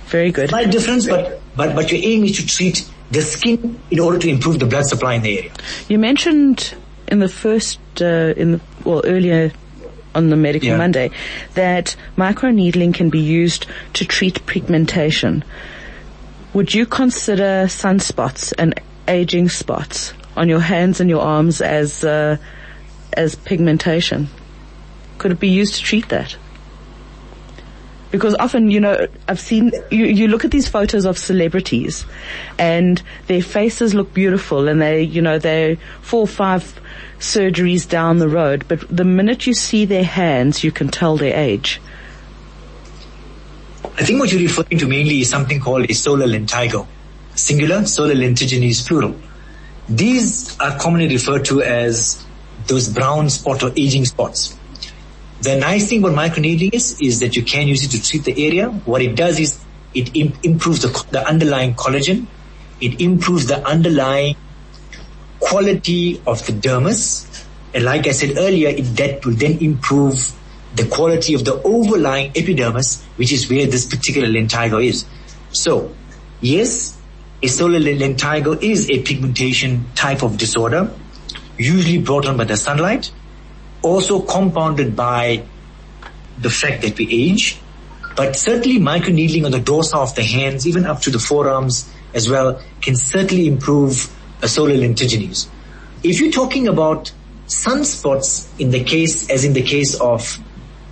[0.08, 0.50] very good.
[0.50, 4.30] Slight difference, but, but, but your aim is to treat the skin in order to
[4.30, 5.52] improve the blood supply in the area.
[5.88, 6.76] You mentioned
[7.10, 9.52] in the first, uh, in the, well, earlier
[10.16, 10.78] on the Medical Yeah.
[10.78, 11.12] Monday
[11.54, 15.44] that microneedling can be used to treat pigmentation.
[16.54, 22.38] Would you consider sunspots and aging spots on your hands and your arms as, uh,
[23.14, 24.30] as pigmentation?
[25.20, 26.36] Could it be used to treat that?
[28.12, 32.06] Because often, you know, I've seen, you, you look at these photos of celebrities
[32.58, 36.80] and their faces look beautiful and they, you know, they're four or five
[37.20, 41.38] surgeries down the road, but the minute you see their hands, you can tell their
[41.38, 41.80] age.
[43.84, 46.88] I think what you're referring to mainly is something called a solar lentigo.
[47.36, 49.16] Singular, solar lentigines plural.
[49.88, 52.26] These are commonly referred to as
[52.68, 54.59] those brown spot or aging spots.
[55.42, 58.46] The nice thing about microneedling is, is that you can use it to treat the
[58.46, 58.70] area.
[58.70, 62.28] What it does is it Im- improves the, the underlying collagen.
[62.82, 64.36] It improves the underlying
[65.40, 67.46] quality of the dermis.
[67.74, 70.34] And like I said earlier, it, that will then improve
[70.76, 75.06] the quality of the overlying epidermis, which is where this particular lentigo is.
[75.52, 75.96] So,
[76.42, 76.98] yes,
[77.42, 80.92] a solar lentigo is a pigmentation type of disorder,
[81.58, 83.12] usually brought on by the sunlight,
[83.82, 85.44] also compounded by
[86.40, 87.60] the fact that we age,
[88.16, 92.30] but certainly microneedling on the dorsa of the hands, even up to the forearms as
[92.30, 95.48] well, can certainly improve a solar lentigines.
[96.04, 97.12] If you're talking about
[97.48, 100.38] sunspots in the case, as in the case of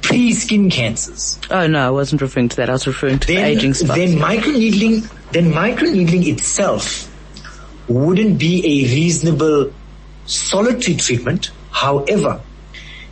[0.02, 2.70] pre-skin cancers, Oh no, I wasn't referring to that.
[2.70, 3.96] I was referring to the then, aging spots.
[4.00, 7.14] then microneedling, then microneedling itself
[7.88, 9.74] wouldn't be a reasonable
[10.26, 11.52] solitary treatment.
[11.72, 12.42] However,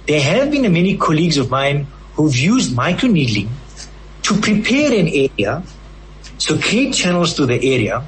[0.08, 3.50] there have been many colleagues of mine who've used microneedling
[4.24, 5.64] to prepare an area,
[6.38, 8.04] so create channels to the area,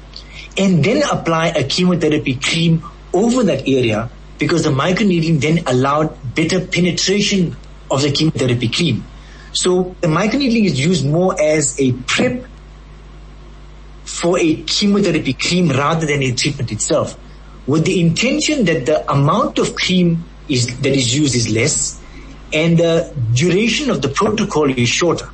[0.56, 2.82] and then apply a chemotherapy cream
[3.12, 7.56] over that area because the microneedling then allowed better penetration
[7.90, 9.04] of the chemotherapy cream.
[9.52, 12.44] So the microneedling is used more as a prep
[14.04, 17.18] for a chemotherapy cream rather than a treatment itself,
[17.66, 22.00] with the intention that the amount of cream is that is used is less,
[22.52, 25.26] and the duration of the protocol is shorter,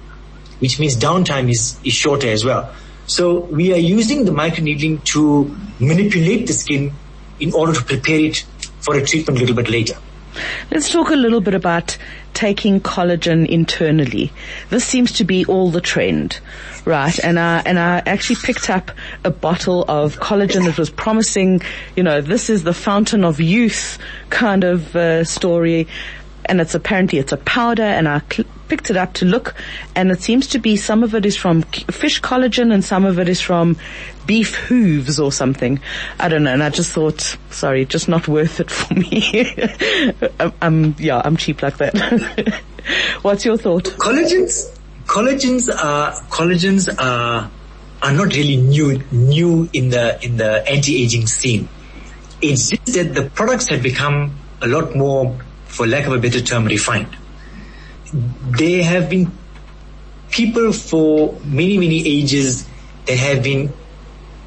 [0.59, 2.73] which means downtime is, is shorter as well.
[3.07, 6.93] So we are using the microneedling to manipulate the skin
[7.39, 8.45] in order to prepare it
[8.81, 9.97] for a treatment a little bit later.
[10.71, 11.97] Let's talk a little bit about
[12.33, 14.33] taking collagen internally.
[14.71, 16.41] This seems to be all the trend,
[16.85, 17.19] right?
[17.21, 18.91] And I, and I actually picked up
[19.25, 21.63] a bottle of collagen that was promising,
[21.97, 23.99] you know, this is the fountain of youth
[24.31, 25.87] kind of uh, story.
[26.47, 29.55] And it's apparently, it's a powder and I cl- picked it up to look
[29.95, 33.19] and it seems to be some of it is from fish collagen and some of
[33.19, 33.77] it is from
[34.27, 35.81] beef hooves or something.
[36.19, 36.53] I don't know.
[36.53, 39.53] And I just thought, sorry, just not worth it for me.
[40.21, 42.63] I'm, um, I'm, um, yeah, I'm cheap like that.
[43.23, 43.85] What's your thought?
[43.85, 47.51] Collagens, collagens are, collagens are,
[48.03, 51.69] are not really new, new in the, in the anti-aging scene.
[52.43, 56.41] It's just that the products have become a lot more, for lack of a better
[56.41, 57.17] term, refined.
[58.15, 59.31] There have been
[60.31, 62.67] people for many, many ages
[63.07, 63.73] that have been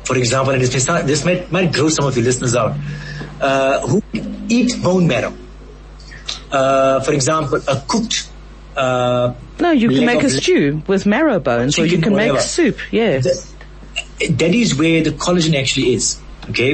[0.08, 2.78] for example, and this, may, this might, might grow some of your listeners out,
[3.42, 4.02] uh, who
[4.48, 5.34] eat bone marrow.
[6.50, 8.30] Uh, for example, a cooked.
[8.76, 12.36] Uh, no, you can make a stew with marrow bones, or you can whatever.
[12.36, 12.78] make soup.
[13.26, 13.54] That,
[14.38, 16.22] that is where the collagen actually is.
[16.50, 16.74] Okay,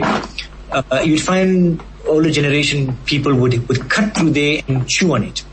[0.71, 5.43] uh, you'd find older generation people would would cut through there and chew on it.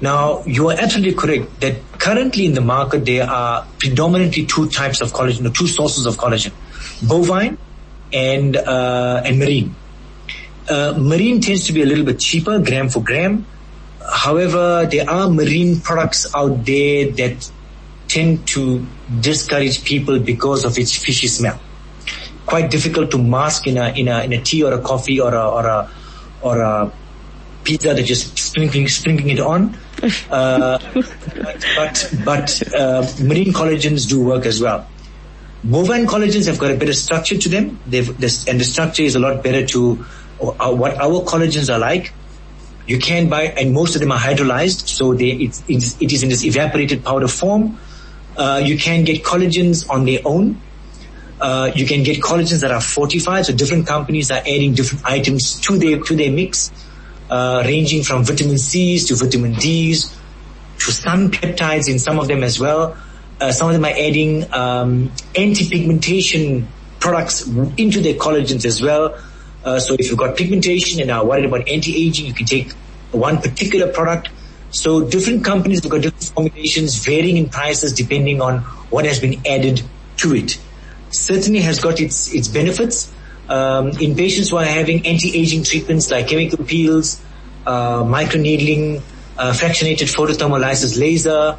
[0.00, 5.00] Now, you are absolutely correct that currently in the market there are predominantly two types
[5.00, 6.52] of collagen, or two sources of collagen
[7.06, 7.58] bovine
[8.12, 9.74] and uh, and marine.
[10.68, 13.44] Uh, marine tends to be a little bit cheaper, gram for gram.
[14.08, 17.50] However, there are marine products out there that
[18.06, 18.86] tend to
[19.20, 21.60] discourage people because of its fishy smell.
[22.46, 25.34] Quite difficult to mask in a in a in a tea or a coffee or
[25.34, 25.90] a or a
[26.40, 26.92] or a
[27.68, 29.76] pizza that just sprinkling sprinkling it on.
[30.30, 30.78] Uh,
[31.74, 34.86] but but uh, marine collagens do work as well.
[35.64, 37.80] Bovine collagens have got a better structure to them.
[37.86, 40.04] They've, this, and the structure is a lot better to
[40.40, 42.12] uh, what our collagens are like.
[42.86, 46.28] You can buy, and most of them are hydrolyzed, so they, it, it is in
[46.28, 47.78] this evaporated powder form.
[48.36, 50.60] Uh, you can get collagens on their own.
[51.40, 55.60] Uh, you can get collagens that are fortified, so different companies are adding different items
[55.60, 56.70] to their to their mix,
[57.30, 60.14] uh, ranging from vitamin C's to vitamin D's
[60.78, 62.96] to some peptides in some of them as well.
[63.40, 66.66] Uh, some of them are adding um, anti-pigmentation
[67.00, 69.16] products into their collagens as well.
[69.64, 72.72] Uh, so if you've got pigmentation and are worried about anti-aging, you can take
[73.12, 74.30] one particular product.
[74.70, 78.58] So different companies have got different formulations varying in prices depending on
[78.90, 79.82] what has been added
[80.18, 80.58] to it.
[81.10, 83.12] Certainly has got its, its benefits.
[83.48, 87.20] Um, in patients who are having anti-aging treatments like chemical peels,
[87.66, 89.02] uh, microneedling,
[89.38, 91.58] uh, fractionated photothermolysis laser,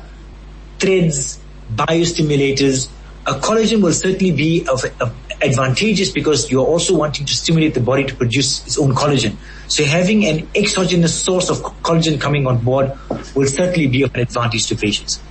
[0.78, 1.40] threads,
[1.74, 2.90] biostimulators,
[3.26, 7.80] a collagen will certainly be of, of advantageous because you're also wanting to stimulate the
[7.80, 9.36] body to produce its own collagen.
[9.68, 12.92] So having an exogenous source of collagen coming on board
[13.36, 15.22] will certainly be of an advantage to patients.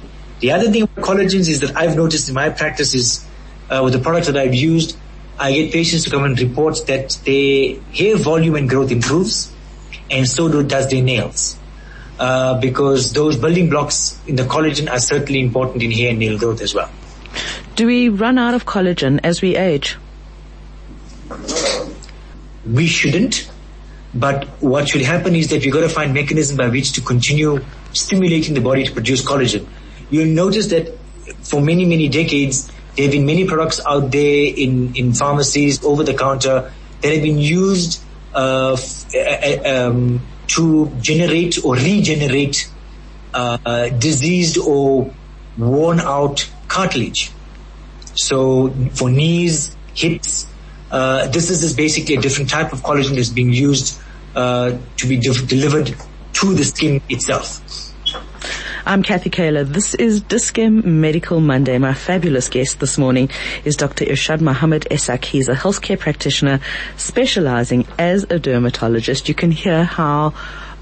[0.40, 3.26] The other thing about collagens is that I've noticed in my practice is
[3.68, 4.96] uh, with the products that I've used,
[5.38, 9.52] I get patients to come and report that their hair volume and growth improves
[10.10, 11.56] and so do, does their nails.
[12.18, 16.36] Uh, because those building blocks in the collagen are certainly important in hair and nail
[16.36, 16.90] growth as well.
[17.76, 19.96] Do we run out of collagen as we age?
[22.66, 23.48] We shouldn't.
[24.14, 27.64] But what should happen is that we've got to find mechanism by which to continue
[27.92, 29.66] stimulating the body to produce collagen.
[30.10, 30.98] You'll notice that
[31.42, 36.02] for many, many decades, there have been many products out there in, in pharmacies, over
[36.02, 38.02] the counter, that have been used
[38.34, 38.76] uh,
[39.64, 42.68] um, to generate or regenerate
[43.32, 45.14] uh, diseased or
[45.56, 47.30] worn out cartilage.
[48.14, 50.46] So for knees, hips,
[50.90, 53.96] uh, this is basically a different type of collagen that's being used
[54.34, 55.94] uh, to be de- delivered
[56.32, 57.87] to the skin itself.
[58.88, 59.64] I'm Kathy Kaler.
[59.64, 61.76] This is Dis-Chem Medical Monday.
[61.76, 63.28] My fabulous guest this morning
[63.62, 64.06] is Dr.
[64.06, 65.26] Irshad Mohammed Essak.
[65.26, 66.60] He's a healthcare practitioner
[66.96, 69.28] specializing as a dermatologist.
[69.28, 70.32] You can hear how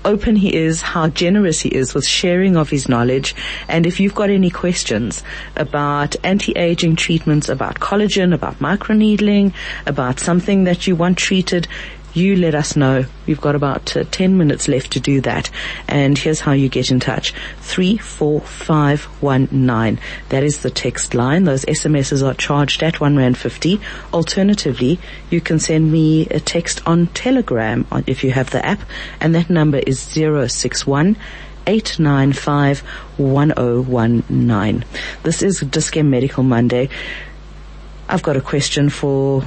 [0.05, 3.35] open he is, how generous he is with sharing of his knowledge.
[3.67, 5.25] And if you've got any questions
[5.57, 9.53] about anti-aging treatments, about collagen, about microneedling,
[9.85, 11.67] about something that you want treated,
[12.17, 13.05] you let us know.
[13.27, 15.51] We've got about uh, 10 minutes left to do that.
[15.87, 17.35] And here's how you get in touch.
[17.61, 20.01] 34519.
[20.31, 21.45] That is the text line.
[21.45, 23.79] Those SMSs are charged at 1 Rand 50.
[24.15, 24.99] Alternatively,
[25.31, 28.81] you can send me a text on Telegram if you have the app.
[29.21, 31.19] And that number is 061
[31.67, 32.81] 895
[33.19, 34.85] 1019.
[35.23, 36.89] This is Dis-Chem Medical Monday.
[38.09, 39.43] I've got a question for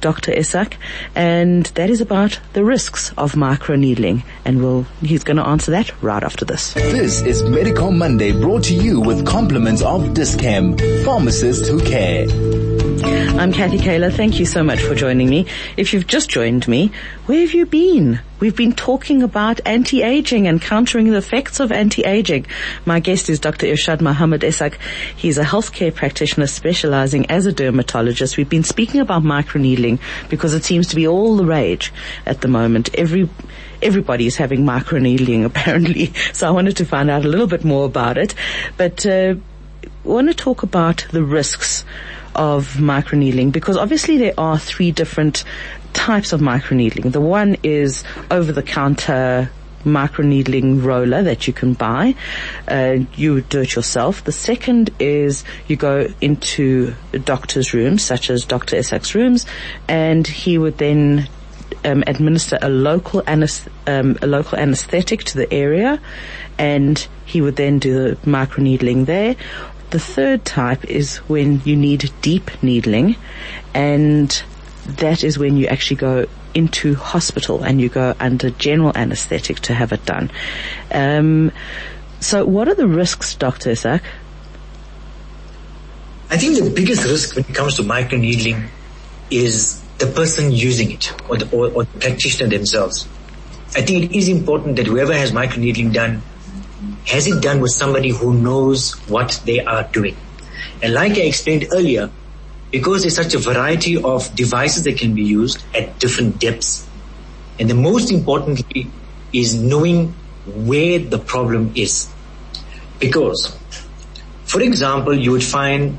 [0.00, 0.32] Dr.
[0.32, 0.74] Essak,
[1.14, 4.22] and that is about the risks of microneedling.
[4.44, 6.74] And we'll, he's going to answer that right after this.
[6.74, 12.26] This is Medical Monday brought to you with compliments of Dis-Chem, pharmacists who care.
[13.38, 14.10] I'm Kathy Kaler.
[14.10, 15.44] Thank you so much for joining me.
[15.76, 16.90] If you've just joined me,
[17.26, 18.18] where have you been?
[18.40, 22.46] We've been talking about anti-aging and countering the effects of anti-aging.
[22.86, 23.66] My guest is Dr.
[23.66, 24.78] Irshad Mohammed Essak.
[25.16, 28.38] He's a healthcare practitioner specializing as a dermatologist.
[28.38, 31.92] We've been speaking about microneedling because it seems to be all the rage
[32.24, 32.88] at the moment.
[32.94, 33.28] Every
[33.82, 36.14] everybody is having microneedling apparently.
[36.32, 38.34] So I wanted to find out a little bit more about it.
[38.78, 39.34] But uh,
[39.84, 41.84] I want to talk about the risks
[42.36, 45.44] of microneedling because obviously there are three different
[45.92, 47.12] types of microneedling.
[47.12, 49.50] The one is over the counter
[49.84, 52.14] microneedling roller that you can buy.
[52.68, 54.24] Uh, you do it yourself.
[54.24, 58.76] The second is you go into a doctor's rooms, such as Dr.
[58.76, 59.46] Essak's rooms,
[59.88, 61.28] and he would then
[61.84, 66.00] um, administer a local anes- um, a local anesthetic to the area,
[66.58, 69.36] and he would then do the microneedling there.
[69.96, 73.16] The third type is when you need deep needling
[73.72, 74.28] and
[74.84, 79.72] that is when you actually go into hospital and you go under general anesthetic to
[79.72, 80.30] have it done.
[80.92, 81.50] Um,
[82.20, 83.70] so what are the risks, Dr.
[83.70, 84.02] Essak?
[86.28, 88.68] I think the biggest risk when it comes to microneedling
[89.30, 93.08] is the person using it or the, or, or the practitioner themselves.
[93.74, 96.20] I think it is important that whoever has microneedling done
[97.06, 100.16] has it done with somebody who knows what they are doing.
[100.82, 102.10] And like I explained earlier,
[102.70, 106.86] because there's such a variety of devices that can be used at different depths,
[107.58, 108.90] and the most importantly
[109.32, 110.14] is knowing
[110.46, 112.08] where the problem is.
[112.98, 113.56] Because,
[114.44, 115.98] for example, you would find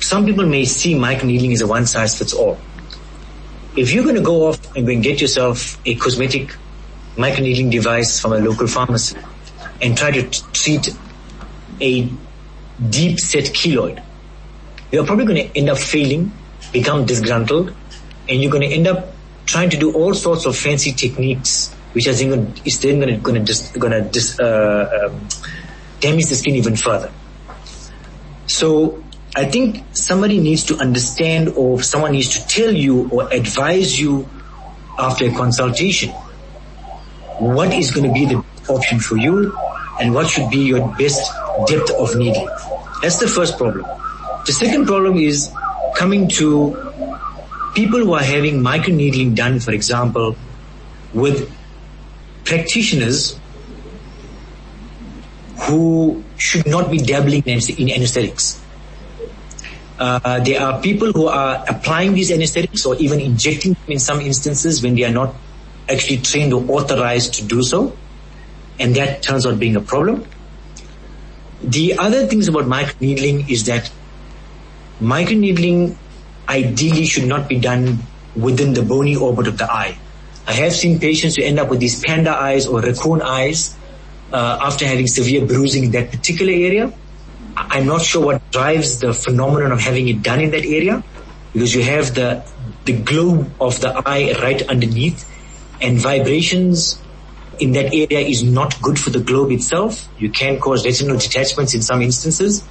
[0.00, 2.58] some people may see microneedling as a one size fits all.
[3.76, 6.54] If you're going to go off and go and get yourself a cosmetic
[7.16, 9.16] microneedling device from a local pharmacy,
[9.80, 10.96] and try to t- treat
[11.80, 12.10] a
[12.90, 14.02] deep set keloid,
[14.90, 16.32] you're probably going to end up failing,
[16.72, 17.74] become disgruntled,
[18.28, 19.08] and you're going to end up
[19.46, 22.18] trying to do all sorts of fancy techniques, which is
[22.80, 25.28] then going to dis, to dis, uh, um,
[26.00, 27.10] damage the skin even further.
[28.46, 29.02] So
[29.36, 34.28] I think somebody needs to understand, or someone needs to tell you or advise you
[34.98, 36.10] after a consultation.
[37.38, 39.56] What is going to be the option for you
[40.00, 41.20] and what should be your best
[41.66, 42.48] depth of needling.
[43.02, 43.86] That's the first problem.
[44.46, 45.50] The second problem is
[45.96, 46.76] coming to
[47.74, 50.36] people who are having microneedling done, for example,
[51.12, 51.52] with
[52.44, 53.38] practitioners
[55.62, 58.62] who should not be dabbling in anesthetics.
[59.98, 64.20] Uh, there are people who are applying these anesthetics or even injecting them in some
[64.20, 65.34] instances when they are not
[65.88, 67.96] actually trained or authorized to do so
[68.78, 70.24] and that turns out being a problem.
[71.62, 73.90] The other things about microneedling is that
[75.00, 75.96] microneedling
[76.48, 77.98] ideally should not be done
[78.36, 79.98] within the bony orbit of the eye.
[80.46, 83.76] I have seen patients who end up with these panda eyes or raccoon eyes
[84.32, 86.92] uh, after having severe bruising in that particular area.
[87.56, 91.02] I'm not sure what drives the phenomenon of having it done in that area
[91.52, 92.44] because you have the
[92.84, 95.28] the globe of the eye right underneath
[95.80, 97.02] and vibrations
[97.60, 100.08] in that area is not good for the globe itself.
[100.18, 102.66] You can cause retinal detachments in some instances,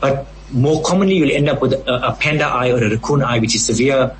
[0.00, 3.38] but more commonly you'll end up with a, a panda eye or a raccoon eye,
[3.38, 4.16] which is severe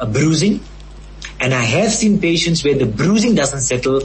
[0.00, 0.60] uh, bruising.
[1.40, 4.02] And I have seen patients where the bruising doesn't settle,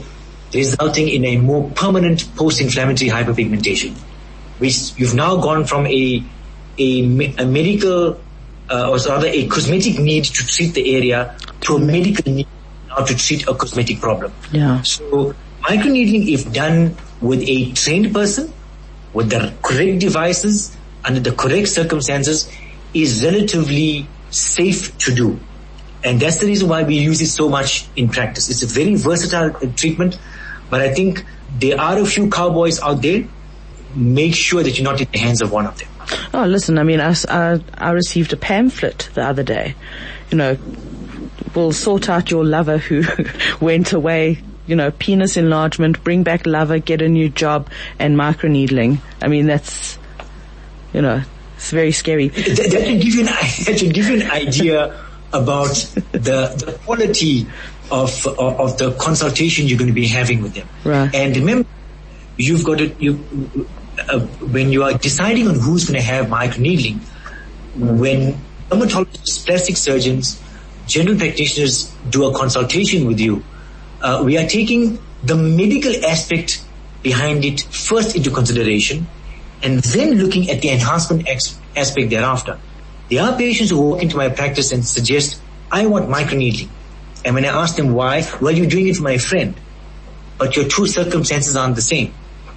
[0.52, 3.96] resulting in a more permanent post-inflammatory hyperpigmentation,
[4.58, 6.24] which you've now gone from a
[6.76, 8.20] a, a medical
[8.68, 12.48] uh, or rather a cosmetic need to treat the area to a medical need
[12.88, 14.32] now to treat a cosmetic problem.
[14.52, 14.82] Yeah.
[14.82, 15.34] So
[15.64, 18.52] Microneedling, if done with a trained person,
[19.14, 22.50] with the correct devices, under the correct circumstances,
[22.92, 25.40] is relatively safe to do.
[26.04, 28.50] And that's the reason why we use it so much in practice.
[28.50, 30.18] It's a very versatile treatment,
[30.68, 31.24] but I think
[31.58, 33.26] there are a few cowboys out there.
[33.94, 35.88] Make sure that you're not in the hands of one of them.
[36.34, 39.76] Oh, listen, I mean, I, I, I received a pamphlet the other day.
[40.30, 40.58] You know,
[41.54, 43.04] we'll sort out your lover who
[43.64, 48.98] went away you know, penis enlargement, bring back lover, get a new job, and microneedling.
[49.20, 49.98] I mean, that's,
[50.92, 51.22] you know,
[51.56, 52.28] it's very scary.
[52.28, 55.00] That, that should give you an, that should give you an idea
[55.32, 55.74] about
[56.12, 57.46] the, the quality
[57.90, 60.68] of, of, of the consultation you're going to be having with them.
[60.84, 61.14] Right.
[61.14, 61.68] And remember,
[62.36, 63.68] you've got to, you,
[64.08, 67.00] uh, when you are deciding on who's going to have microneedling,
[67.76, 68.38] when
[68.70, 70.40] dermatologists, plastic surgeons
[70.86, 73.42] general practitioners do a consultation with you,
[74.04, 76.62] uh, we are taking the medical aspect
[77.02, 79.06] behind it first into consideration
[79.62, 82.60] and then looking at the enhancement ex- aspect thereafter.
[83.10, 85.40] There are patients who walk into my practice and suggest,
[85.72, 86.68] I want microneedling.
[87.24, 89.54] And when I ask them why, well, you're doing it for my friend,
[90.36, 92.12] but your two circumstances aren't the same.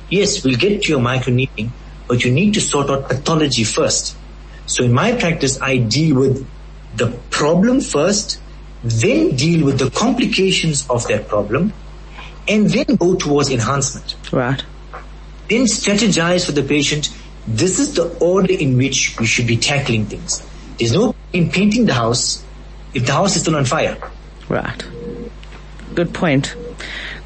[0.10, 1.70] Yes, we'll get to your microneedling,
[2.10, 4.18] but you need to sort out pathology first.
[4.66, 6.45] So in my practice, I deal with
[6.98, 8.41] the problem first,
[8.92, 11.74] then deal with the complications of that problem,
[12.48, 14.16] and then go towards enhancement.
[14.32, 14.64] Right.
[15.50, 17.10] Then strategize for the patient.
[17.48, 20.46] This is the order in which we should be tackling things.
[20.78, 22.44] There's no in painting the house
[22.94, 23.98] if the house is still on fire.
[24.50, 24.86] Right.
[25.96, 26.56] Good point.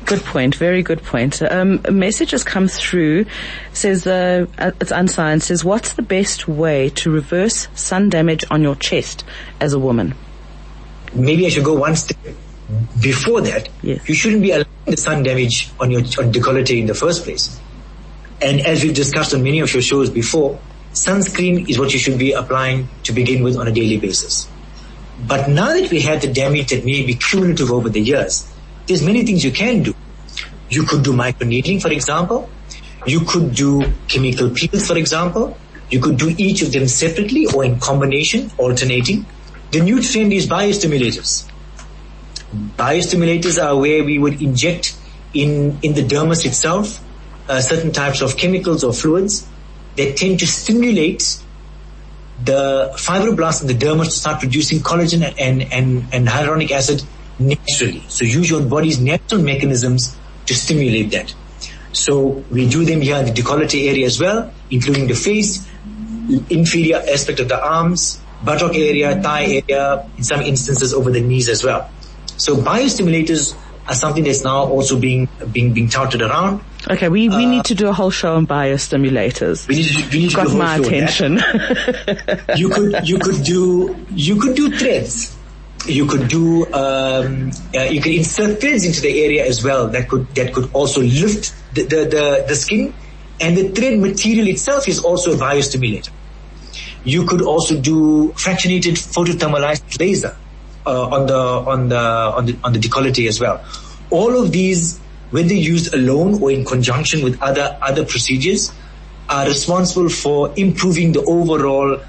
[0.05, 0.55] Good point.
[0.55, 1.41] Very good point.
[1.41, 3.25] Um, a message has come through.
[3.73, 5.45] Says uh, it's unscience.
[5.45, 9.23] Says what's the best way to reverse sun damage on your chest
[9.59, 10.15] as a woman?
[11.13, 12.17] Maybe I should go one step
[13.01, 13.69] before that.
[13.81, 14.07] Yes.
[14.07, 17.59] You shouldn't be allowing the sun damage on your on décolleté in the first place.
[18.41, 20.59] And as we've discussed on many of your shows before,
[20.93, 24.49] sunscreen is what you should be applying to begin with on a daily basis.
[25.27, 28.51] But now that we have the damage that may be cumulative over the years,
[28.87, 29.93] there's many things you can do.
[30.69, 32.49] You could do microneedling, for example.
[33.05, 35.57] You could do chemical peels, for example.
[35.91, 39.25] You could do each of them separately or in combination, alternating.
[39.71, 41.49] The new trend is biostimulators.
[42.77, 44.97] Biostimulators are where we would inject
[45.33, 47.01] in, in the dermis itself
[47.47, 49.47] uh, certain types of chemicals or fluids
[49.95, 51.41] that tend to stimulate
[52.43, 57.03] the fibroblasts in the dermis to start producing collagen and, and, and hyaluronic acid
[57.39, 58.03] naturally.
[58.07, 60.17] So use your body's natural mechanisms
[60.47, 61.33] to stimulate that.
[61.93, 65.67] So we do them here in the décolleté area as well, including the face,
[66.49, 71.49] inferior aspect of the arms, buttock area, thigh area, in some instances over the knees
[71.49, 71.89] as well.
[72.37, 73.55] So biostimulators
[73.87, 76.61] are something that's now also being being being touted around.
[76.89, 79.67] Okay, we, we uh, need to do a whole show on biostimulators.
[79.67, 81.33] We need to, we need to Got do a whole my attention.
[82.55, 85.37] you could you could do you could do threads.
[85.87, 89.87] You could do um, uh, you could insert threads into the area as well.
[89.87, 92.93] That could that could also lift the, the, the, the skin,
[93.39, 96.11] and the thread material itself is also a biostimulator.
[97.03, 100.37] You could also do fractionated photothermolysis laser
[100.85, 103.63] uh, on the on the on the on the décolleté as well.
[104.09, 104.99] All of these,
[105.31, 108.71] when they're used alone or in conjunction with other other procedures,
[109.29, 111.99] are responsible for improving the overall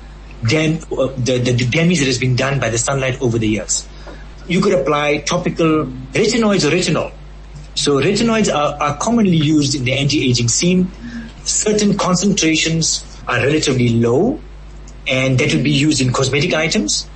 [0.49, 3.49] dam- uh, the, the, the damage that has been done by the sunlight over the
[3.49, 3.89] years.
[4.49, 7.13] You could apply topical retinoids or retinol.
[7.75, 10.91] So retinoids are, are commonly used in the anti-aging scene.
[11.45, 14.41] Certain concentrations are relatively low
[15.07, 17.09] and that will be used in cosmetic items.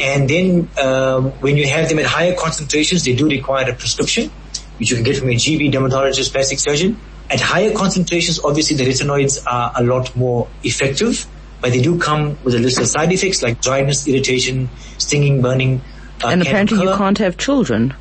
[0.00, 4.30] And then um, when you have them at higher concentrations, they do require a prescription,
[4.78, 6.98] which you can get from a GP, dermatologist, plastic surgeon.
[7.30, 11.26] At higher concentrations, obviously the retinoids are a lot more effective,
[11.60, 14.68] but they do come with a list of side effects like dryness, irritation,
[14.98, 15.80] stinging, burning.
[16.22, 17.94] Uh, and apparently you can't have children.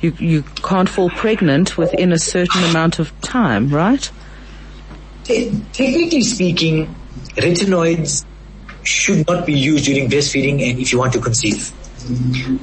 [0.00, 4.10] You, you can't fall pregnant within a certain amount of time, right?
[5.24, 6.94] technically speaking,
[7.36, 8.26] retinoids
[8.84, 11.72] should not be used during breastfeeding and if you want to conceive.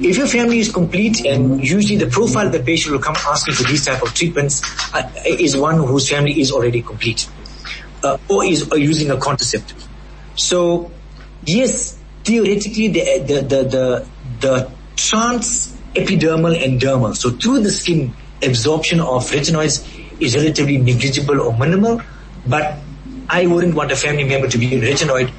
[0.00, 3.54] If your family is complete and usually the profile of the patient will come asking
[3.54, 4.62] for these type of treatments
[4.94, 7.28] uh, is one whose family is already complete
[8.04, 9.84] uh, or is uh, using a contraceptive.
[10.36, 10.92] So
[11.44, 14.06] yes, theoretically the, the, the, the,
[14.40, 19.86] the trans epidermal and dermal, so through the skin absorption of retinoids
[20.20, 22.00] is relatively negligible or minimal,
[22.46, 22.78] but
[23.28, 25.32] I wouldn't want a family member to be on retinoid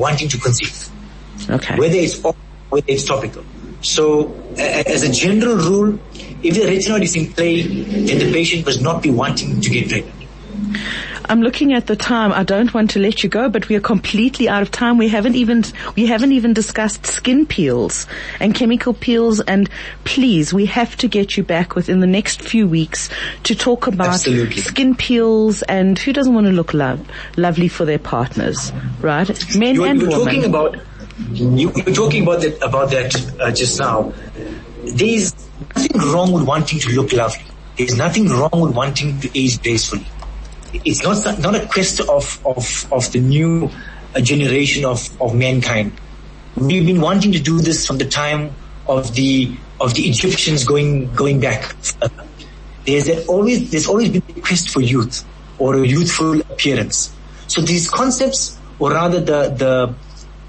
[0.00, 0.88] wanting to conceive.
[1.48, 1.76] Okay.
[1.76, 3.44] Whether it's whether it's topical.
[3.82, 5.98] So as a general rule,
[6.42, 9.88] if the retinoid is in play, then the patient must not be wanting to get
[9.88, 10.16] pregnant.
[11.30, 12.32] I'm looking at the time.
[12.32, 14.98] I don't want to let you go, but we are completely out of time.
[14.98, 15.62] We haven't even,
[15.94, 18.08] we haven't even discussed skin peels
[18.40, 19.70] and chemical peels and
[20.02, 23.10] please, we have to get you back within the next few weeks
[23.44, 24.60] to talk about Absolutely.
[24.60, 27.00] skin peels and who doesn't want to look love,
[27.36, 29.28] lovely for their partners, right?
[29.56, 30.24] Men you, and you were women.
[30.24, 30.78] talking about,
[31.30, 34.12] you were talking about that, about that uh, just now.
[34.82, 35.32] There's
[35.76, 37.44] nothing wrong with wanting to look lovely.
[37.76, 40.06] There's nothing wrong with wanting to age gracefully
[40.72, 43.70] it's not not a quest of of of the new
[44.14, 45.92] uh, generation of of mankind.
[46.56, 48.52] We've been wanting to do this from the time
[48.86, 51.74] of the of the Egyptians going going back.
[52.84, 55.24] There's always there's always been a quest for youth
[55.58, 57.12] or a youthful appearance.
[57.46, 59.94] So these concepts, or rather the the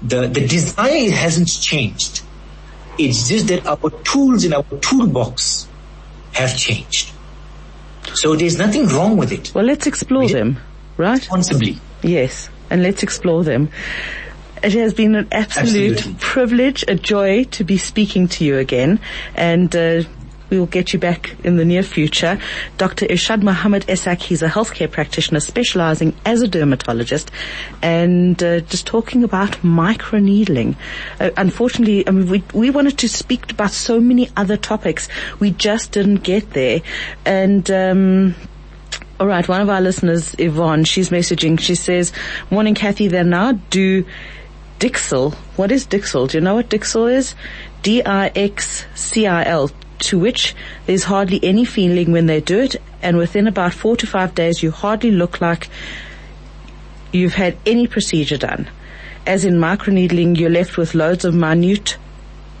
[0.02, 2.22] the, the desire hasn't changed.
[2.98, 5.68] It's just that our tools in our toolbox
[6.32, 7.12] have changed.
[8.14, 9.52] So there's nothing wrong with it.
[9.54, 10.58] Well, let's explore them,
[10.96, 11.18] right?
[11.20, 11.78] Responsibly.
[12.02, 13.70] Yes, and let's explore them.
[14.62, 16.20] It has been an absolute Absolutely.
[16.20, 19.00] privilege, a joy to be speaking to you again,
[19.34, 20.02] and uh,
[20.52, 22.38] we will get you back in the near future.
[22.76, 23.06] Dr.
[23.06, 27.30] Irshad Mohammed Essak, he's a healthcare practitioner specializing as a dermatologist
[27.80, 30.76] and uh, just talking about microneedling.
[31.18, 35.08] Uh, unfortunately, I mean, we, we wanted to speak about so many other topics.
[35.40, 36.82] We just didn't get there.
[37.24, 38.34] And, um,
[39.18, 41.58] all right, one of our listeners, Yvonne, she's messaging.
[41.58, 42.12] She says,
[42.50, 43.08] "Morning, Kathy.
[43.08, 44.04] They now do
[44.80, 45.34] Dixil.
[45.56, 46.26] What is Dixil?
[46.26, 47.36] Do you know what Dixil is?
[47.82, 49.70] D-I-X-C-I-L.
[50.02, 50.54] To which
[50.86, 54.62] there's hardly any feeling when they do it, and within about four to five days,
[54.62, 55.68] you hardly look like
[57.12, 58.68] you've had any procedure done.
[59.26, 61.96] As in microneedling, you're left with loads of minute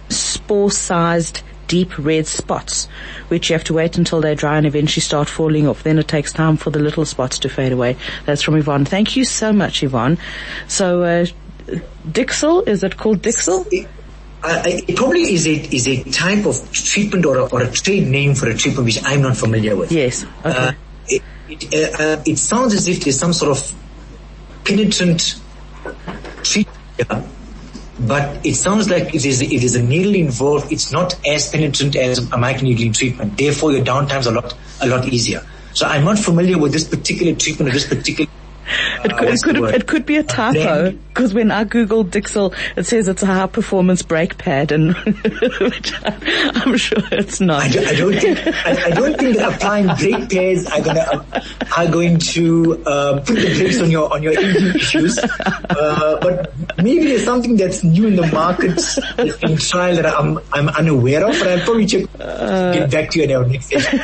[0.08, 2.86] spore-sized deep red spots,
[3.28, 5.82] which you have to wait until they dry and eventually start falling off.
[5.82, 7.96] Then it takes time for the little spots to fade away.
[8.26, 8.84] That's from Yvonne.
[8.84, 10.18] Thank you so much, Yvonne.
[10.68, 11.26] So, uh,
[12.10, 13.66] Dixil, is it called Dixil?
[14.44, 17.70] It, uh, it probably is a is a type of treatment or a, or a
[17.70, 19.92] trade name for a treatment which I'm not familiar with.
[19.92, 20.24] Yes.
[20.24, 20.32] Okay.
[20.44, 20.72] Uh,
[21.08, 23.72] it, it, uh, uh, it sounds as if there's some sort of
[24.64, 25.40] penetrant
[26.42, 27.24] treatment, here,
[28.00, 30.72] but it sounds like it is it is a needle involved.
[30.72, 33.36] It's not as penetrant as a microneedling treatment.
[33.38, 35.46] Therefore, your downtime's a lot a lot easier.
[35.74, 38.30] So I'm not familiar with this particular treatment or this particular.
[39.04, 42.54] It uh, could, it could, it could be a typo because when I googled Dixel,
[42.76, 47.62] it says it's a high performance brake pad, and I'm sure it's not.
[47.62, 51.00] I, do, I don't think I, I don't think that applying brake pads are gonna
[51.00, 51.40] uh,
[51.76, 55.18] are going to uh, put the brakes on your on your engine issues.
[55.18, 58.80] Uh, but maybe there's something that's new in the market
[59.42, 61.38] in trial that I'm I'm unaware of.
[61.38, 63.98] But I'll probably check get back to you in our next session.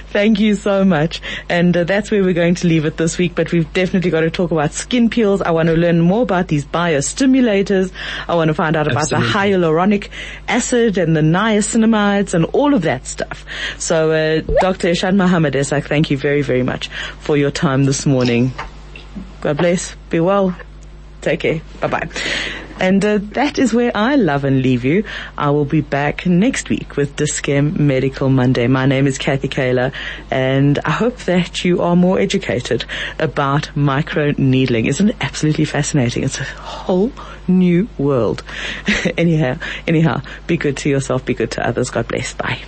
[0.12, 1.20] Thank you so much.
[1.48, 4.20] And uh, that's where we're going to leave it this week, but we've definitely got
[4.20, 5.40] to talk about skin peels.
[5.40, 7.92] I want to learn more about these biostimulators.
[8.28, 10.10] I want to find out about the hyaluronic
[10.48, 13.44] acid and the niacinamides and all of that stuff.
[13.78, 14.88] So, uh, Dr.
[14.88, 16.88] Irshad Mohammed Essak, thank you very, very much
[17.20, 18.52] for your time this morning.
[19.40, 19.94] God bless.
[20.10, 20.56] Be well.
[21.20, 21.60] Take care.
[21.80, 22.60] Bye bye.
[22.80, 25.04] And uh, that is where I love and leave you.
[25.38, 28.66] I will be back next week with Dis-Chem Medical Monday.
[28.66, 29.92] My name is Kathy Kaler
[30.30, 32.84] and I hope that you are more educated
[33.18, 34.86] about micro needling.
[34.86, 36.24] Isn't it absolutely fascinating?
[36.24, 37.12] It's a whole
[37.46, 38.42] new world.
[39.16, 41.90] anyhow, anyhow, be good to yourself, be good to others.
[41.90, 42.34] God bless.
[42.34, 42.60] Bye.